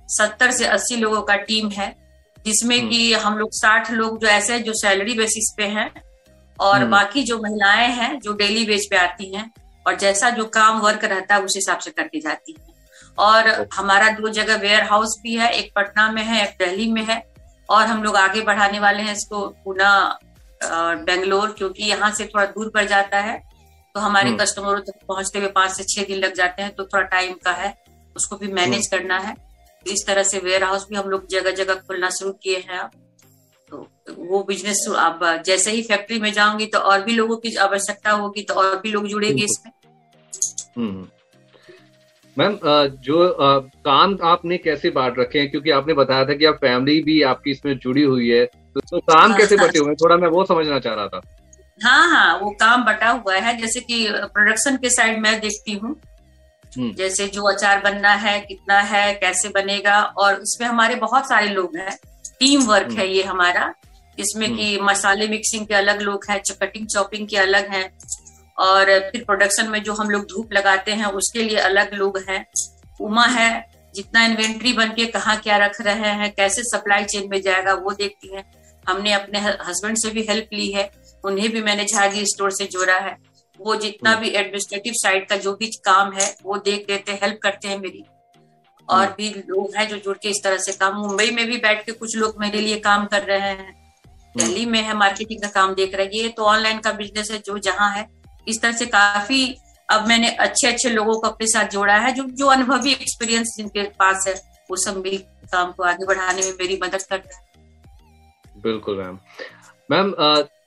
सत्तर 0.09 0.51
से 0.51 0.65
अस्सी 0.65 0.95
लोगों 0.95 1.21
का 1.21 1.35
टीम 1.35 1.69
है। 1.69 2.02
जिसमें 2.45 2.77
हम्म। 2.77 2.89
कि 2.89 3.13
हम 3.15 3.37
लोग 3.37 3.49
साठ 3.53 3.91
लोग 3.91 4.19
जो 4.19 4.27
ऐसे 4.27 4.59
जो 4.59 4.73
सैलरी 4.75 5.13
बेसिस 5.13 5.53
पे 5.57 5.63
हैं 5.69 5.91
और 6.59 6.75
हम्म। 6.75 6.89
बाकी 6.91 7.23
जो 7.23 7.37
महिलाएँ 7.39 7.89
हैं 7.91 8.19
जो 8.19 8.33
डेली 8.33 8.65
बेस 8.65 8.87
पे 8.89 8.97
आती 8.97 9.33
हैं 9.35 9.51
और 9.85 9.95
जैसा 9.95 10.29
जो 10.29 10.45
काम 10.53 10.79
वर्क 10.79 11.03
रहता 11.05 11.35
है 11.35 11.41
उस 11.41 11.55
हिसाब 11.55 11.79
से 11.79 11.91
करके 11.91 12.19
जाती 12.19 12.55
हैं 12.59 12.71
और 13.17 13.67
हमारा 13.73 14.09
दो 14.11 14.29
जगह 14.31 14.55
वेयर 14.57 14.83
हाउस 14.83 15.19
भी 15.23 15.35
है 15.35 15.49
एक 15.53 15.71
पटना 15.75 16.11
में 16.11 16.23
है 16.23 16.43
एक 16.43 16.55
दिल्ली 16.59 16.91
में 16.91 17.03
है 17.05 17.23
और 17.69 17.85
हम 17.85 18.03
लोग 18.03 18.15
आगे 18.15 18.41
बढ़ाने 18.41 18.79
वाले 18.79 19.03
हैं 19.03 19.13
इसको 19.13 19.47
पूना 19.65 19.89
बेंगलोर 20.61 21.51
क्योंकि 21.57 21.83
यहाँ 21.83 22.11
से 22.11 22.25
थोड़ा 22.25 22.45
दूर 22.45 22.69
पड़ 22.69 22.85
जाता 22.85 23.19
है 23.19 23.41
तो 23.95 23.99
हमारे 23.99 24.29
हम्म। 24.29 24.37
कस्टमरों 24.37 24.79
तक 24.79 25.05
पहुँचते 25.07 25.39
हुए 25.39 25.47
पाँच 25.47 25.71
से 25.71 25.83
छह 25.85 26.03
दिन 26.03 26.19
लग 26.19 26.33
जाते 26.33 26.61
हैं 26.61 26.73
तो 26.75 26.83
थोड़ा 26.83 27.03
टाइम 27.07 27.33
का 27.45 27.51
है 27.51 27.73
उसको 28.15 28.37
भी 28.37 28.47
मैनेज 28.49 28.89
हम्म। 28.93 28.97
करना 28.97 29.17
है 29.19 29.35
इस 29.87 30.03
तरह 30.07 30.23
से 30.23 30.39
वेयर 30.39 30.63
हाउस 30.63 30.85
भी 30.89 30.95
हम 30.95 31.09
लोग 31.09 31.27
जगह 31.27 31.51
जगह 31.51 31.73
खोलना 31.73 32.09
शुरू 32.09 32.31
किए 32.43 32.57
हैं 32.69 32.87
तो 33.71 33.87
वो 34.17 34.43
बिज़नेस 34.43 34.85
अब 34.97 35.43
जैसे 35.45 35.71
ही 35.71 35.81
फैक्ट्री 35.81 36.19
में 36.19 36.31
जाऊँगी 36.33 36.65
तो 36.65 36.79
और 36.79 37.03
भी 37.03 37.13
लोगों 37.13 37.37
की 37.37 37.55
आवश्यकता 37.55 38.11
होगी 38.11 38.41
तो 38.41 38.53
और 38.53 38.79
भी 38.83 38.91
लोग 38.91 39.07
जुड़ेंगे 39.07 39.43
इसमें। 39.43 39.71
हम्म। 40.77 41.07
मैम 42.37 42.57
जो 42.99 43.27
काम 43.85 44.17
आपने 44.23 44.57
कैसे 44.57 44.89
बांट 44.89 45.19
रखे 45.19 45.39
हैं? 45.39 45.49
क्योंकि 45.51 45.69
आपने 45.69 45.93
बताया 45.93 46.25
था 46.25 46.33
कि 46.33 46.45
आप 46.45 46.55
फैमिली 46.55 47.01
भी 47.03 47.21
आपकी 47.21 47.51
इसमें 47.51 47.77
जुड़ी 47.77 48.03
हुई 48.03 48.29
है। 48.29 48.45
तो, 48.45 48.79
तो 48.79 48.99
काम 48.99 49.31
हाँ, 49.31 49.37
कैसे 49.39 49.55
हाँ। 49.55 49.67
बटे 49.67 49.79
हुए 49.79 49.87
हैं? 49.87 49.95
थोड़ा 49.95 50.17
मैं 50.17 50.27
वो 50.27 50.45
समझना 50.45 50.79
चाह 50.79 50.93
रहा 50.93 51.07
था। 51.07 51.21
हाँ 51.79 52.09
हाँ 52.09 52.39
वो 52.39 52.49
काम 52.49 52.83
बटा 52.85 53.09
हुआ 53.09 53.35
है। 53.35 53.57
जैसे 53.57 53.79
कि 53.79 54.07
प्रोडक्शन 54.11 54.77
के 54.77 54.89
साइड 54.89 55.19
मैं 55.19 55.39
देखती 55.39 55.73
हूँ। 55.73 55.89
हम्म। 55.89 56.12
जैसे 56.77 57.27
जो 57.27 57.43
अचार 57.43 57.81
बनना 57.81 58.13
है 58.13 58.39
कितना 58.39 58.79
है 58.81 59.13
कैसे 59.13 59.49
बनेगा 59.49 60.01
और 60.01 60.33
इसमें 60.33 60.67
हमारे 60.67 60.95
बहुत 60.95 61.27
सारे 61.29 61.47
लोग 61.47 61.77
हैं। 61.77 61.97
Team 62.39 62.61
work 62.61 62.87
hmm. 62.87 62.97
है 62.97 63.07
ये 63.07 63.23
हमारा। 63.23 63.73
इसमें 64.19 64.47
हम्म। 64.47 64.57
कि 64.57 64.79
मसाले 64.81 65.27
मिक्सिंग 65.27 65.67
के 65.67 65.73
अलग 65.73 66.01
लोग 66.01 66.25
हैं 66.29 66.41
कटिंग 66.61 66.87
चॉपिंग 66.87 67.27
के 67.27 67.37
अलग 67.37 67.69
हैं 67.71 67.89
और 68.57 68.99
फिर 69.11 69.23
प्रोडक्शन 69.23 69.69
में 69.69 69.83
जो 69.83 69.93
हम 69.93 70.09
लोग 70.09 70.23
धूप 70.23 70.53
लगाते 70.53 70.91
हैं 70.91 71.05
उसके 71.05 71.43
लिए 71.43 71.57
अलग 71.57 71.93
लोग 71.93 72.17
हैं। 72.29 72.45
उमा 73.01 73.25
है 73.25 73.65
जितना 73.95 74.25
इन्वेंट्री 74.25 74.73
बन 74.73 74.89
के 74.89 75.05
कहाँ 75.05 75.37
क्या 75.37 75.57
रख 75.57 75.81
रहे 75.81 76.09
हैं 76.09 76.31
कैसे 76.31 76.63
सप्लाई 76.63 77.03
चेन 77.03 77.27
में 77.29 77.41
जाएगा 77.41 77.73
वो 77.73 77.91
देखती 77.91 78.35
है। 78.35 78.43
हमने 78.89 79.13
अपने 79.13 79.39
हस्बैंड 79.39 79.97
से 79.97 80.09
भी 80.09 80.25
हेल्प 80.29 80.47
ली 80.53 80.71
है 80.71 80.91
उन्हें 81.23 81.49
भी 81.51 81.61
मैंने 81.61 81.85
झागी 81.85 82.25
स्टोर 82.25 82.51
से 82.51 82.65
जोड़ा 82.65 82.97
है। 82.97 83.32
वो 83.63 83.75
जितना 83.77 84.11
हम्म। 84.11 84.21
भी 84.21 84.29
एडमिनिस्ट्रेटिव 84.31 84.93
साइड 84.95 85.27
का 85.27 85.35
जो 85.37 85.53
भी 85.55 85.67
काम 85.85 86.11
है 86.13 86.33
वो 86.43 86.57
देख 86.65 86.85
देते 86.87 87.11
हेल्प 87.21 87.39
करते 87.43 87.67
हैं 87.67 87.77
मेरी 87.79 88.03
और 88.87 88.99
हम्म। 88.99 89.13
भी 89.13 89.29
लोग 89.49 89.75
हैं 89.75 89.87
जो 89.89 89.97
जुड़ 89.97 90.17
के 90.17 90.29
इस 90.29 90.43
तरह 90.43 90.57
से 90.59 90.71
काम 90.75 90.95
मुंबई 90.97 91.29
में 91.31 91.45
भी 91.47 91.57
बैठ 91.59 91.85
के 91.85 91.91
कुछ 91.93 92.15
लोग 92.17 92.39
मेरे 92.39 92.61
लिए 92.61 92.79
काम 92.81 93.05
कर 93.07 93.23
रहे 93.23 93.39
हैं 93.41 93.57
हम्म। 93.57 94.37
दिल्ली 94.37 94.65
में 94.67 94.81
है 94.81 94.93
मार्केटिंग 94.95 95.41
का 95.41 95.47
काम 95.51 95.73
देख 95.75 95.95
रहे 95.95 96.05
हैं 96.05 96.13
ये 96.13 96.29
तो 96.29 96.45
ऑनलाइन 96.45 96.79
का 96.79 96.91
बिज़नेस 96.93 97.31
है 97.31 97.37
जो 97.45 97.57
जहाँ 97.61 97.91
है 97.91 98.07
इस 98.47 98.61
तरह 98.61 98.71
से 98.73 98.85
काफ़ी 98.87 99.43
अब 99.89 100.07
मैंने 100.07 100.29
अच्छे 100.39 100.67
अच्छे 100.67 100.89
लोगों 100.89 101.19
को 101.19 101.27
अपने 101.27 101.47
साथ 101.47 101.69
जोड़ा 101.69 101.97
है 101.97 102.11
जो 102.13 102.23
जो 102.35 102.47
अनुभवी 102.49 102.91
एक्सपीरियंस 102.91 103.53
जिनके 103.57 103.83
पास 103.99 104.27
है 104.27 104.33
वो 104.69 104.77
सब 104.79 104.97
मिल 104.97 105.17
काम 105.51 105.71
को 105.71 105.83
आगे 105.83 106.05
बढ़ाने 106.05 106.41
में 106.41 106.51
मेरी 106.59 106.79
मदद 106.83 107.03
करता 107.03 107.35
है 107.35 108.61
बिल्कुल 108.61 108.97
मैम 108.97 109.19
मैम 109.89 110.13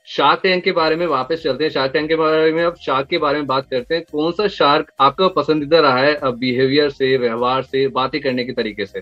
शार्क 0.07 0.39
टैंक 0.43 0.63
के 0.63 0.71
बारे 0.71 0.95
में 0.95 1.05
वापस 1.07 1.41
चलते 1.43 1.63
हैं। 1.63 1.71
शार्क 1.71 1.91
टैंक 1.93 2.07
के 2.09 2.15
बारे 2.15 2.51
में 2.53 2.63
अब 2.63 2.75
शार्क 2.81 3.07
के 3.07 3.17
बारे 3.17 3.37
में 3.37 3.47
बात 3.47 3.65
करते 3.71 3.95
हैं। 3.95 4.03
कौन 4.11 4.31
सा 4.31 4.47
शार्क 4.49 4.91
आपका 4.99 5.27
पसंदीदा 5.35 5.79
रहा 5.79 5.97
है 5.97 6.13
अब 6.15 6.37
बिहेवियर 6.39 6.89
से 6.89 7.15
व्यवहार 7.17 7.63
से 7.63 7.87
बातें 7.97 8.19
करने 8.21 8.43
के 8.45 8.51
तरीके 8.53 8.85
से? 8.85 9.01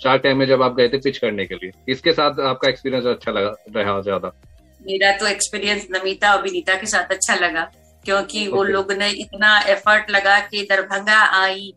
शार्क 0.00 0.22
टैंक 0.22 0.36
में 0.38 0.46
जब 0.46 0.62
आप 0.62 0.74
गए 0.76 0.88
थे 0.88 0.98
पिच 0.98 1.18
करने 1.18 1.46
के 1.46 1.54
लिए 1.54 1.70
इसके 1.88 2.12
साथ 2.12 2.40
आपका 2.42 2.68
एक्सपीरियंस 2.68 3.06
अच्छा 3.06 3.32
लगा 3.32 3.54
रहा 3.76 4.00
ज़्यादा? 4.02 4.32
मेरा 4.80 5.16
तो 5.18 5.26
एक्सपीरियंस 5.26 5.86
नमिता 5.92 6.34
और 6.34 6.42
विनीता 6.42 6.74
के 6.74 6.86
साथ 6.86 7.12
अच्छा 7.12 7.34
लगा 7.36 7.70
क्योंकि 8.04 8.38
okay. 8.38 8.52
वो 8.54 8.62
लोग 8.64 8.92
ने 8.92 9.10
इतना 9.20 9.58
एफर्ट 9.68 10.10
लगा 10.10 10.38
कि 10.42 10.66
दरभंगा 10.70 11.20
आई 11.40 11.72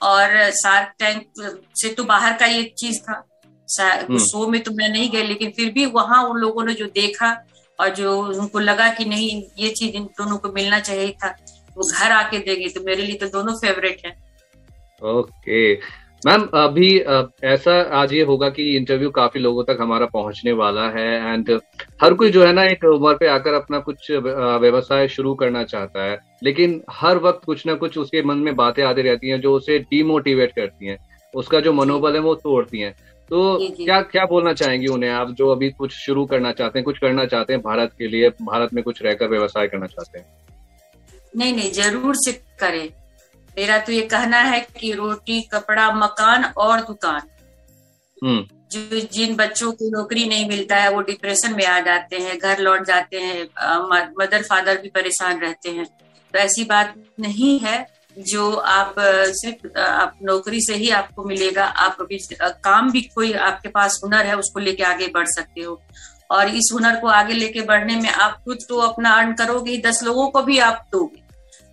और 0.00 0.50
शार्क 0.54 0.92
टैंक 0.98 1.26
से 1.74 1.92
तो 1.94 2.04
बाहर 2.06 2.36
का 2.36 2.46
ये 2.46 2.62
चीज़ 2.78 3.00
था। 3.00 3.22
हम्म। 3.68 4.18
शो 4.20 4.46
में 4.48 4.60
तो 4.62 4.70
मैं 4.72 4.88
नहीं 4.88 5.10
गई 5.10 5.22
लेकिन 5.22 5.50
फिर 5.50 5.70
भी 5.72 5.84
वहाँ 5.88 6.22
उन 6.24 6.38
लोगों 6.38 6.64
ने 6.64 6.72
जो 6.74 6.86
देखा 6.94 7.30
और 7.80 7.88
जो 7.94 8.16
उनको 8.22 8.58
लगा 8.58 8.88
कि 8.94 9.04
नहीं 9.04 9.42
ये 9.58 9.70
चीज़ 9.70 9.96
इन 9.96 10.04
दोनों 10.18 10.36
को 10.38 10.52
मिलना 10.52 10.80
चाहिए 10.80 11.10
था 11.24 11.34
वो 11.76 11.90
घर 11.90 12.12
आके 12.12 12.38
देंगे 12.38 12.68
तो 12.68 12.80
मेरे 12.80 13.02
लिए 13.02 13.16
तो 13.16 13.26
दोनों 13.28 13.54
फेवरेट 13.56 14.02
है। 14.06 14.12
ओके। 15.02 15.74
मैम 16.22 16.42
अभी 16.54 16.88
ऐसा 17.44 17.74
आज 17.92 18.12
ये 18.12 18.22
होगा 18.22 18.48
कि 18.50 18.64
इंटरव्यू 18.76 19.10
काफ़ी 19.10 19.40
लोगों 19.40 19.62
तक 19.64 19.78
हमारा 19.80 20.06
पहुँचने 20.06 20.52
वाला 20.52 20.88
है 20.88 21.06
एंड 21.24 21.50
हर 22.02 22.14
कोई 22.14 22.30
जो 22.30 22.44
है 22.44 22.52
ना 22.52 22.64
एक 22.64 22.84
उम्र 22.84 23.14
पे 23.14 23.26
आकर 23.26 23.54
अपना 23.54 23.78
कुछ 23.78 24.10
व्यवसाय 24.10 25.08
शुरू 25.08 25.34
करना 25.34 25.62
चाहता 25.64 26.04
है 26.04 26.18
लेकिन 26.42 26.80
हर 26.90 27.18
वक्त 27.18 27.44
कुछ 27.44 27.66
ना 27.66 27.74
कुछ 27.74 27.98
उसके 27.98 28.22
मन 28.22 28.38
में 28.38 28.54
बातें 28.56 28.82
आती 28.84 29.02
रहती 29.02 29.28
हैं 29.28 29.40
जो 29.40 29.54
उसे 29.54 29.78
डीमोटिवेट 29.78 30.52
करती 30.52 30.86
हैं। 30.86 30.98
उसका 31.34 31.60
जो। 31.60 31.72
मनोबल 31.72 32.14
है 32.14 32.20
वो 32.20 32.34
तोड़ती 32.34 32.78
हैं। 32.78 32.94
तो 33.30 33.58
क्या 33.76 34.00
क्या 34.02 34.24
बोलना 34.26 34.52
चाहेंगे 34.52 34.86
उन्हें 34.86 35.10
आप 35.10 35.30
जो 35.30 35.48
अभी 35.48 35.68
कुछ 35.70 35.92
शुरू 35.94 36.24
करना 36.26 36.52
चाहते 36.52 36.78
हैं 36.78 36.84
कुछ 36.84 36.98
करना 36.98 37.24
चाहते 37.26 37.52
हैं 37.52 37.62
भारत 37.62 37.92
के 37.98 38.08
लिए 38.08 38.28
भारत 38.42 38.72
में 38.74 38.82
कुछ 38.84 39.02
रहकर 39.02 39.28
व्यवसाय 39.28 39.66
करना 39.68 39.86
चाहते 39.86 40.18
हैं? 40.18 40.26
नहीं 41.36 41.52
नहीं 41.54 41.70
ज़रूर 41.72 42.16
से 42.16 42.32
करें। 42.60 42.88
मेरा 43.56 43.78
तो 43.78 43.92
ये 43.92 44.00
कहना 44.06 44.38
है 44.42 44.60
कि 44.80 44.92
रोटी 44.92 45.40
कपड़ा 45.42 45.90
मकान 45.94 46.44
और 46.44 46.80
दुकान। 46.80 47.20
हम्म। 48.22 48.46
जो 48.72 49.00
जिन 49.12 49.34
बच्चों 49.36 49.70
को 49.72 49.88
नौकरी 49.90 50.24
नहीं 50.28 50.48
मिलता 50.48 50.76
है 50.76 50.90
वो 50.90 51.00
डिप्रेशन 51.02 51.54
में 51.56 51.64
आ 51.66 51.78
जाते 51.80 52.16
हैं 52.16 52.38
घर 52.38 52.58
लौट 52.58 52.84
जाते 52.86 53.20
हैं 53.20 53.42
मदर 54.18 54.42
फादर 54.42 54.80
भी 54.82 54.88
परेशान 54.88 55.40
रहते 55.40 55.70
हैं। 55.70 55.86
तो 55.86 56.38
ऐसी 56.38 56.64
बात 56.64 56.94
नहीं 57.20 57.58
है। 57.58 57.78
जो 58.18 58.50
आप 58.52 58.94
सिर्फ़ 59.34 59.78
आप 59.80 60.18
नौकरी 60.22 60.60
से 60.60 60.74
ही 60.74 60.90
आपको 60.92 61.24
मिलेगा 61.24 61.64
आप 61.64 61.96
अभी 62.00 62.18
काम 62.34 62.90
भी 62.90 63.00
कोई 63.14 63.32
आपके 63.32 63.68
पास 63.70 64.00
हुनर 64.04 64.26
है 64.26 64.36
उसको 64.36 64.60
लेके 64.60 64.82
आगे 64.84 65.06
बढ़ 65.08 65.26
सकते 65.28 65.60
हो। 65.60 65.80
और 66.30 66.48
इस 66.48 66.70
हुनर 66.74 66.96
को 66.96 67.08
आगे 67.08 67.34
लेके 67.34 67.60
बढ़ने 67.62 67.96
में 67.96 68.08
आप 68.08 68.40
खुद 68.44 68.58
तो 68.68 68.78
अपना 68.80 69.10
अर्न 69.12 69.32
करोगे 69.34 69.76
दस 69.86 70.02
लोगों 70.04 70.28
को 70.30 70.42
भी 70.42 70.58
आप 70.60 70.86
दोगे। 70.92 71.22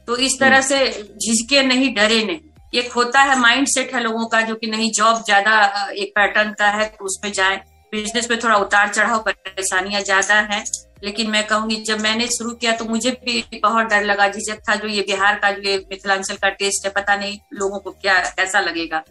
तो 0.08 0.16
इस 0.18 0.40
तरह 0.40 0.62
से 0.64 0.86
झिझके 0.92 1.62
नहीं 1.64 1.94
डरे 1.96 2.24
नहीं। 2.26 2.40
एक 2.74 2.92
होता 2.92 3.22
है 3.22 3.38
माइंड 3.40 3.68
सेट 3.68 3.94
है 3.94 4.02
लोगों 4.04 4.26
का 4.28 4.42
जो 4.42 4.56
कि 4.56 4.68
नहीं 4.68 4.92
जॉब 4.92 5.24
ज़्यादा 5.24 5.60
एक 5.94 6.12
पैटर्न 6.16 6.52
का 6.52 6.68
है 6.70 6.86
तो 6.88 7.06
उसमें 7.06 7.32
जाए। 7.34 7.62
बिज़नेस 7.94 8.30
में 8.32 8.40
थोड़ा 8.40 8.56
उतार 8.58 8.88
चढ़ाव 8.90 9.20
परेशानियाँ 9.22 10.02
ज़्यादा 10.02 10.36
है। 10.52 10.64
लेकिन 11.04 11.30
मैं 11.30 11.46
कहूँगी 11.48 11.76
जब 11.84 12.00
मैंने 12.00 12.28
शुरू 12.28 12.52
किया 12.52 12.72
तो 12.72 12.86
मुझे 12.86 13.12
भी 13.26 13.60
बहुत 13.64 13.86
डर 13.86 14.04
लगा। 14.04 14.28
झिझक 14.30 14.60
था 14.70 14.76
जो 14.76 14.88
ये 14.88 15.02
बिहार 15.02 15.40
का 15.40 15.52
जो 15.52 15.62
ये 15.62 15.78
मिथिलांचल 15.92 16.36
का 16.36 16.50
टेस्ट 16.52 16.86
है 16.86 16.92
पता 16.94 17.16
नहीं 17.16 17.38
लोगों 17.54 17.80
को 17.80 17.92
क्या 17.92 18.20
कैसा 18.32 18.60
लगेगा। 18.60 19.04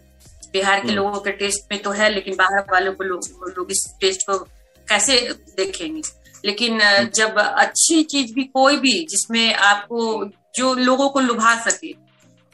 बिहार 0.53 0.81
के 0.81 0.87
हम्म। 0.87 0.97
लोगों 0.97 1.21
के 1.21 1.33
टेस्ट 1.35 1.73
में 1.73 1.83
तो 1.83 1.91
है 1.91 2.09
लेकिन 2.11 2.35
बाहर 2.35 2.65
वालों 2.73 2.93
को 2.93 3.05
लोग 3.05 3.53
लोग 3.57 3.71
इस 3.71 3.85
टेस्ट 4.01 4.27
को 4.31 4.39
कैसे 4.89 5.19
देखेंगे? 5.57 6.03
लेकिन 6.45 6.81
हम्म। 6.81 7.09
जब 7.11 7.39
अच्छी 7.39 8.03
चीज़ 8.05 8.33
भी 8.35 8.45
कोई 8.45 8.77
भी 8.77 8.93
जिसमें 9.11 9.55
आपको 9.55 10.25
जो 10.57 10.75
लोगों 10.77 11.09
को 11.09 11.21
लुभा 11.21 11.55
सके 11.61 11.95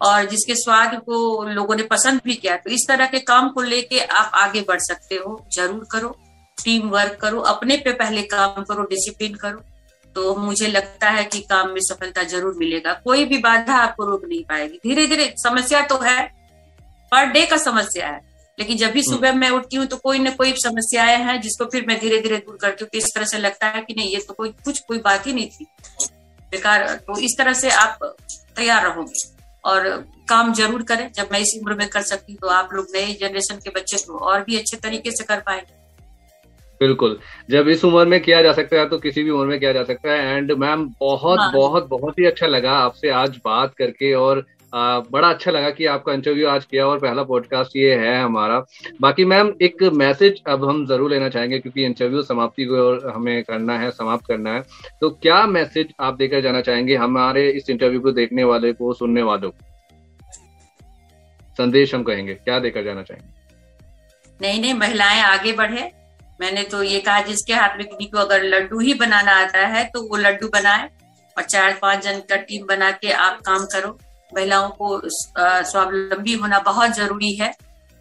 और 0.00 0.24
जिसके 0.24 0.54
स्वाद 0.54 0.94
को 1.06 1.44
लोगों 1.48 1.74
ने 1.76 1.82
पसंद 1.82 2.20
भी 2.24 2.34
किया 2.34 2.56
तो 2.56 2.70
इस 2.70 2.86
तरह 2.88 3.06
के 3.06 3.18
काम 3.22 3.48
को 3.48 3.62
लेके 3.62 4.00
आप 4.00 4.30
आगे 4.34 4.60
बढ़ 4.68 4.80
सकते 4.80 5.14
हो। 5.16 5.40
ज़रूर 5.54 5.86
करो। 5.90 6.16
टीम 6.58 6.88
वर्क 6.88 7.18
करो 7.20 7.40
अपने 7.48 7.76
पे 7.76 7.92
पहले 7.94 8.22
काम 8.28 8.62
करो 8.62 8.82
डिसिप्लिन 8.86 9.34
करो। 9.34 9.62
तो 10.16 10.34
मुझे 10.36 10.66
लगता 10.66 11.10
है 11.10 11.24
कि 11.24 11.40
काम 11.42 11.70
में 11.70 11.80
सफलता 11.82 12.22
ज़रूर 12.24 12.54
मिलेगा। 12.56 12.92
कोई 13.04 13.24
भी 13.24 13.38
बाधा 13.40 13.76
आपको 13.76 14.04
रोक 14.04 14.24
नहीं 14.24 14.42
पाएगी। 14.44 14.78
धीरे 14.78 15.06
धीरे 15.06 15.32
समस्या 15.38 15.80
तो 15.86 15.98
है। 15.98 16.22
पर 17.12 17.26
डे 17.26 17.44
का 17.46 17.56
समस्या 17.58 18.08
है। 18.08 18.20
लेकिन 18.58 18.76
जब 18.76 18.90
भी 18.90 19.00
हम्म। 19.00 19.12
सुबह 19.12 19.32
मैं 19.34 19.48
उठती 19.50 19.76
हूँ 19.76 19.86
तो 19.86 19.96
कोई 19.96 20.18
ना 20.18 20.30
कोई 20.32 20.52
समस्याएँ 20.58 21.16
हैं 21.18 21.40
जिसको 21.40 21.64
फिर 21.64 21.84
मैं 21.88 21.98
धीरे 22.00 22.18
धीरे 22.20 22.36
दूर 22.38 22.58
करती 22.60 22.84
हूँ। 22.84 22.88
तो 22.92 22.98
इस 22.98 23.14
तरह 23.14 23.24
से 23.24 23.38
लगता 23.38 23.68
है 23.68 23.80
कि 23.82 23.94
नहीं 23.94 24.10
ये 24.10 24.18
तो 24.18 24.34
कोई 24.34 24.48
कुछ 24.64 24.78
कोई 24.78 24.98
बात 25.00 25.26
ही 25.26 25.32
नहीं 25.32 25.48
थी। 25.48 25.66
बेकार 26.52 26.86
तो 26.98 27.18
इस 27.20 27.36
तरह 27.38 27.52
से 27.54 27.70
आप 27.72 27.98
तैयार 28.56 28.84
रहोगे 28.84 29.28
और 29.64 29.88
काम 30.28 30.52
ज़रूर 30.54 30.82
करें। 30.82 31.10
जब 31.12 31.28
मैं 31.32 31.38
इस 31.40 31.54
उम्र 31.60 31.74
में 31.74 31.88
कर 31.88 32.02
सकती 32.04 32.32
हूँ 32.32 32.38
तो 32.40 32.48
आप 32.50 32.72
लोग 32.72 32.86
नए 32.94 33.12
जनरेशन 33.20 33.60
के 33.64 33.70
बच्चे 33.70 33.96
को 33.98 34.18
और 34.20 34.42
भी 34.42 34.58
अच्छे 34.58 34.76
तरीके 34.78 35.10
से 35.10 35.24
कर 35.24 35.40
पाएँगे। 35.40 35.80
बिल्कुल। 36.82 37.18
जब 37.50 37.68
इस 37.68 37.84
उम्र 37.84 38.04
में 38.06 38.20
किया 38.20 38.42
जा 38.42 38.52
सकता 38.52 38.76
है 38.76 38.88
तो 38.88 38.98
किसी 38.98 39.22
भी 39.22 39.30
उम्र 39.30 39.46
में 39.46 39.58
किया 39.60 39.72
जा 39.72 39.84
सकता 39.84 40.12
है। 40.12 40.36
एंड 40.36 40.52
मैम 40.54 40.88
बहुत 41.00 41.38
हाँ। 41.40 41.52
बहुत 41.52 41.88
बहुत 41.88 42.18
ही 42.18 42.24
अच्छा 42.26 42.46
लगा 42.46 42.72
आपसे 42.78 43.10
आज 43.18 43.40
बात 43.44 43.74
करके 43.74 44.14
और 44.14 44.46
आ, 44.72 45.00
बड़ा 45.00 45.28
अच्छा 45.28 45.50
लगा 45.50 45.70
कि 45.70 45.86
आपका 45.86 46.12
इंटरव्यू 46.12 46.46
आज 46.48 46.64
किया 46.64 46.86
और 46.86 46.98
पहला 46.98 47.22
पॉडकास्ट 47.22 47.76
ये 47.76 47.94
है 47.94 48.22
हमारा। 48.22 48.58
बाकी 49.00 49.24
मैम 49.24 49.52
एक 49.62 49.82
मैसेज 49.94 50.40
अब 50.48 50.64
हम 50.64 50.84
ज़रूर 50.86 51.10
लेना 51.10 51.28
चाहेंगे 51.28 51.58
क्योंकि 51.58 51.84
इंटरव्यू 51.84 52.22
समाप्ति 52.22 52.64
को 52.64 52.76
और 52.76 53.10
हमें 53.14 53.42
करना 53.42 53.78
है 53.78 53.90
समाप्त 53.90 54.26
करना 54.26 54.54
है। 54.54 54.62
तो 55.00 55.10
क्या 55.12 55.44
मैसेज 55.46 55.92
आप 56.00 56.16
देकर 56.16 56.40
जाना 56.40 56.60
चाहेंगे 56.60 56.96
हमारे 56.96 57.48
इस 57.50 57.70
इंटरव्यू 57.70 58.00
को 58.00 58.12
देखने 58.12 58.44
वाले 58.44 58.72
को 58.72 58.92
सुनने 58.92 59.22
वालों 59.22 59.50
को? 59.50 59.64
संदेश 61.58 61.94
हम 61.94 62.02
कहेंगे 62.02 62.34
क्या 62.34 62.58
देकर 62.58 62.84
जाना 62.84 63.02
चाहेंगे? 63.02 63.28
नहीं 64.40 64.60
नहीं 64.60 64.74
महिलाएँ 64.74 65.20
आगे 65.22 65.52
बढ़े। 65.52 65.90
मैंने 66.42 66.62
तो 66.64 66.82
ये 66.82 67.00
कहा 67.00 67.20
जिसके 67.22 67.54
हाथ 67.54 67.76
में 67.78 67.86
किसी 67.86 68.06
को 68.06 68.18
अगर 68.18 68.42
लड्डू 68.44 68.78
ही 68.80 68.94
बनाना 68.96 69.32
आता 69.40 69.66
है 69.68 69.84
तो 69.86 70.02
वो 70.02 70.16
लड्डू 70.18 70.48
बनाए 70.52 70.88
और 71.36 71.42
चार 71.44 71.78
पाँच 71.82 72.02
जन 72.04 72.18
का 72.30 72.36
टीम 72.38 72.66
बना 72.66 72.90
के 72.92 73.10
आप 73.20 73.40
काम 73.42 73.64
करो। 73.72 73.98
महिलाओं 74.32 74.68
को 74.72 75.00
स्वावलंबी 75.06 76.32
होना 76.36 76.58
बहुत 76.60 76.94
ज़रूरी 76.96 77.32
है। 77.34 77.52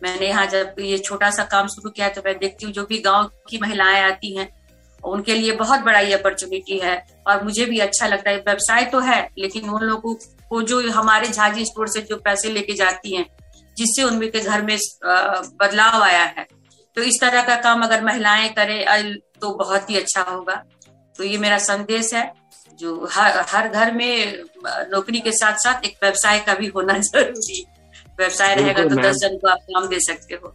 मैंने 0.02 0.28
यहाँ 0.28 0.46
जब 0.48 0.76
ये 0.82 0.98
छोटा 1.00 1.30
सा 1.32 1.44
काम 1.52 1.68
शुरू 1.68 1.90
किया 1.90 2.10
तो 2.10 2.22
मैं 2.26 2.38
देखती 2.40 2.66
हूँ 2.66 2.74
जो 2.74 2.86
भी 2.86 2.98
गाँव 3.02 3.30
की 3.50 3.58
महिलाएँ 3.60 4.02
आती 4.04 4.36
हैं, 4.38 4.48
उनके 5.04 5.36
लिए 5.36 5.52
बहुत 5.58 5.80
बड़ा 5.82 6.00
ये 6.00 6.14
अपॉर्चुनिटी 6.14 6.78
है 6.80 6.96
और 7.28 7.44
मुझे 7.44 7.66
भी 7.66 7.80
अच्छा 7.80 8.08
लगता 8.08 8.30
है। 8.30 8.38
व्यवसाय 8.40 8.86
तो 8.86 9.00
है, 9.02 9.28
लेकिन 9.38 9.70
उन 9.70 9.84
लोगों 9.84 10.14
को 10.50 10.62
जो 10.64 10.82
हमारे 10.92 11.28
झाजी 11.28 11.66
स्टोर 11.66 11.88
से 11.90 12.02
जो 12.02 12.18
पैसे 12.20 12.50
लेके 12.50 12.74
जाती 12.76 13.16
हैं, 13.16 13.26
जिससे 13.78 14.04
उनके 14.04 14.40
घर 14.40 14.62
में 14.62 14.78
बदलाव 15.60 16.02
आया 16.04 16.24
है। 16.38 16.48
तो 16.96 17.02
इस 17.02 17.18
तरह 17.22 17.42
का 17.42 17.56
काम 17.56 17.84
अगर 17.84 18.04
महिलाएँ 18.04 18.50
करें 18.50 19.16
तो 19.42 19.54
बहुत 19.56 19.90
ही 19.90 19.98
अच्छा 19.98 20.22
होगा। 20.22 20.64
तो 21.18 21.24
ये 21.24 21.38
मेरा 21.38 21.58
संदेश 21.58 22.14
है 22.14 22.32
जो 22.80 23.08
हर 23.12 23.46
हर 23.50 23.68
घर 23.68 23.92
में 23.92 24.44
नौकरी 24.92 25.20
के 25.20 25.32
साथ 25.32 25.58
साथ 25.58 25.86
एक 25.86 25.98
व्यवसाय 26.04 26.40
का 26.40 26.54
भी 26.54 26.68
होना 26.68 26.98
ज़रूरी। 27.08 27.66
व्यवसाय 28.20 28.56
रहेगा 28.56 28.84
तो 28.84 28.96
दस 28.96 29.16
जन 29.16 29.38
को 29.38 29.48
आप 29.48 29.58
काम 29.70 29.88
दे 29.88 30.00
सकते 30.00 30.36
हो। 30.36 30.54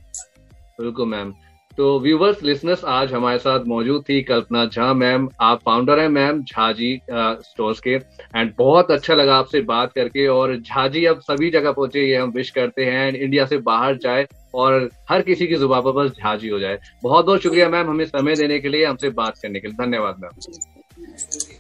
बिल्कुल 0.80 1.08
मैम। 1.08 1.34
तो 1.78 1.98
व्यूवर्स 2.00 2.42
लिसनर्स 2.42 2.84
आज 2.84 3.12
हमारे 3.12 3.38
साथ 3.38 3.64
मौजूद 3.68 4.04
थी 4.08 4.20
कल्पना 4.22 4.64
झा 4.66 4.92
मैम। 4.94 5.28
आप 5.40 5.60
फाउंडर 5.64 5.98
हैं 5.98 6.08
मैम 6.08 6.42
झाजी 6.42 7.00
स्टोर्स 7.10 7.80
के। 7.80 7.94
एंड 8.36 8.52
बहुत 8.58 8.90
अच्छा 8.90 9.14
लगा 9.14 9.36
आपसे 9.36 9.60
बात 9.62 9.92
करके। 9.92 10.26
और 10.26 10.56
झाजी 10.56 11.04
अब 11.04 11.20
सभी 11.20 11.50
जगह 11.50 11.72
पहुँचे, 11.72 12.02
ये 12.02 12.16
हम 12.16 12.30
विश 12.30 12.50
करते 12.50 12.84
हैं। 12.84 13.06
एंड 13.08 13.16
इंडिया 13.16 13.46
से 13.46 13.58
बाहर 13.58 13.96
जाए 13.96 14.26
और 14.54 14.88
हर 15.10 15.22
किसी 15.22 15.46
की 15.46 15.54
जुबा 15.54 15.80
पर 15.80 15.92
बस 15.92 16.10
झाजी 16.12 16.48
हो 16.48 16.58
जाए। 16.58 16.78
बहुत 17.02 17.26
बहुत 17.26 17.42
शुक्रिया 17.42 17.68
मैम 17.68 17.90
हमें 17.90 18.04
समय 18.04 18.36
देने 18.36 18.58
के 18.58 18.68
लिए, 18.68 18.84
हमसे 18.84 19.10
बात 19.12 19.38
करने 19.38 19.60
के 19.60 19.68
लिए। 19.68 19.84
धन्यवाद 19.84 20.20
मैम। 20.20 21.55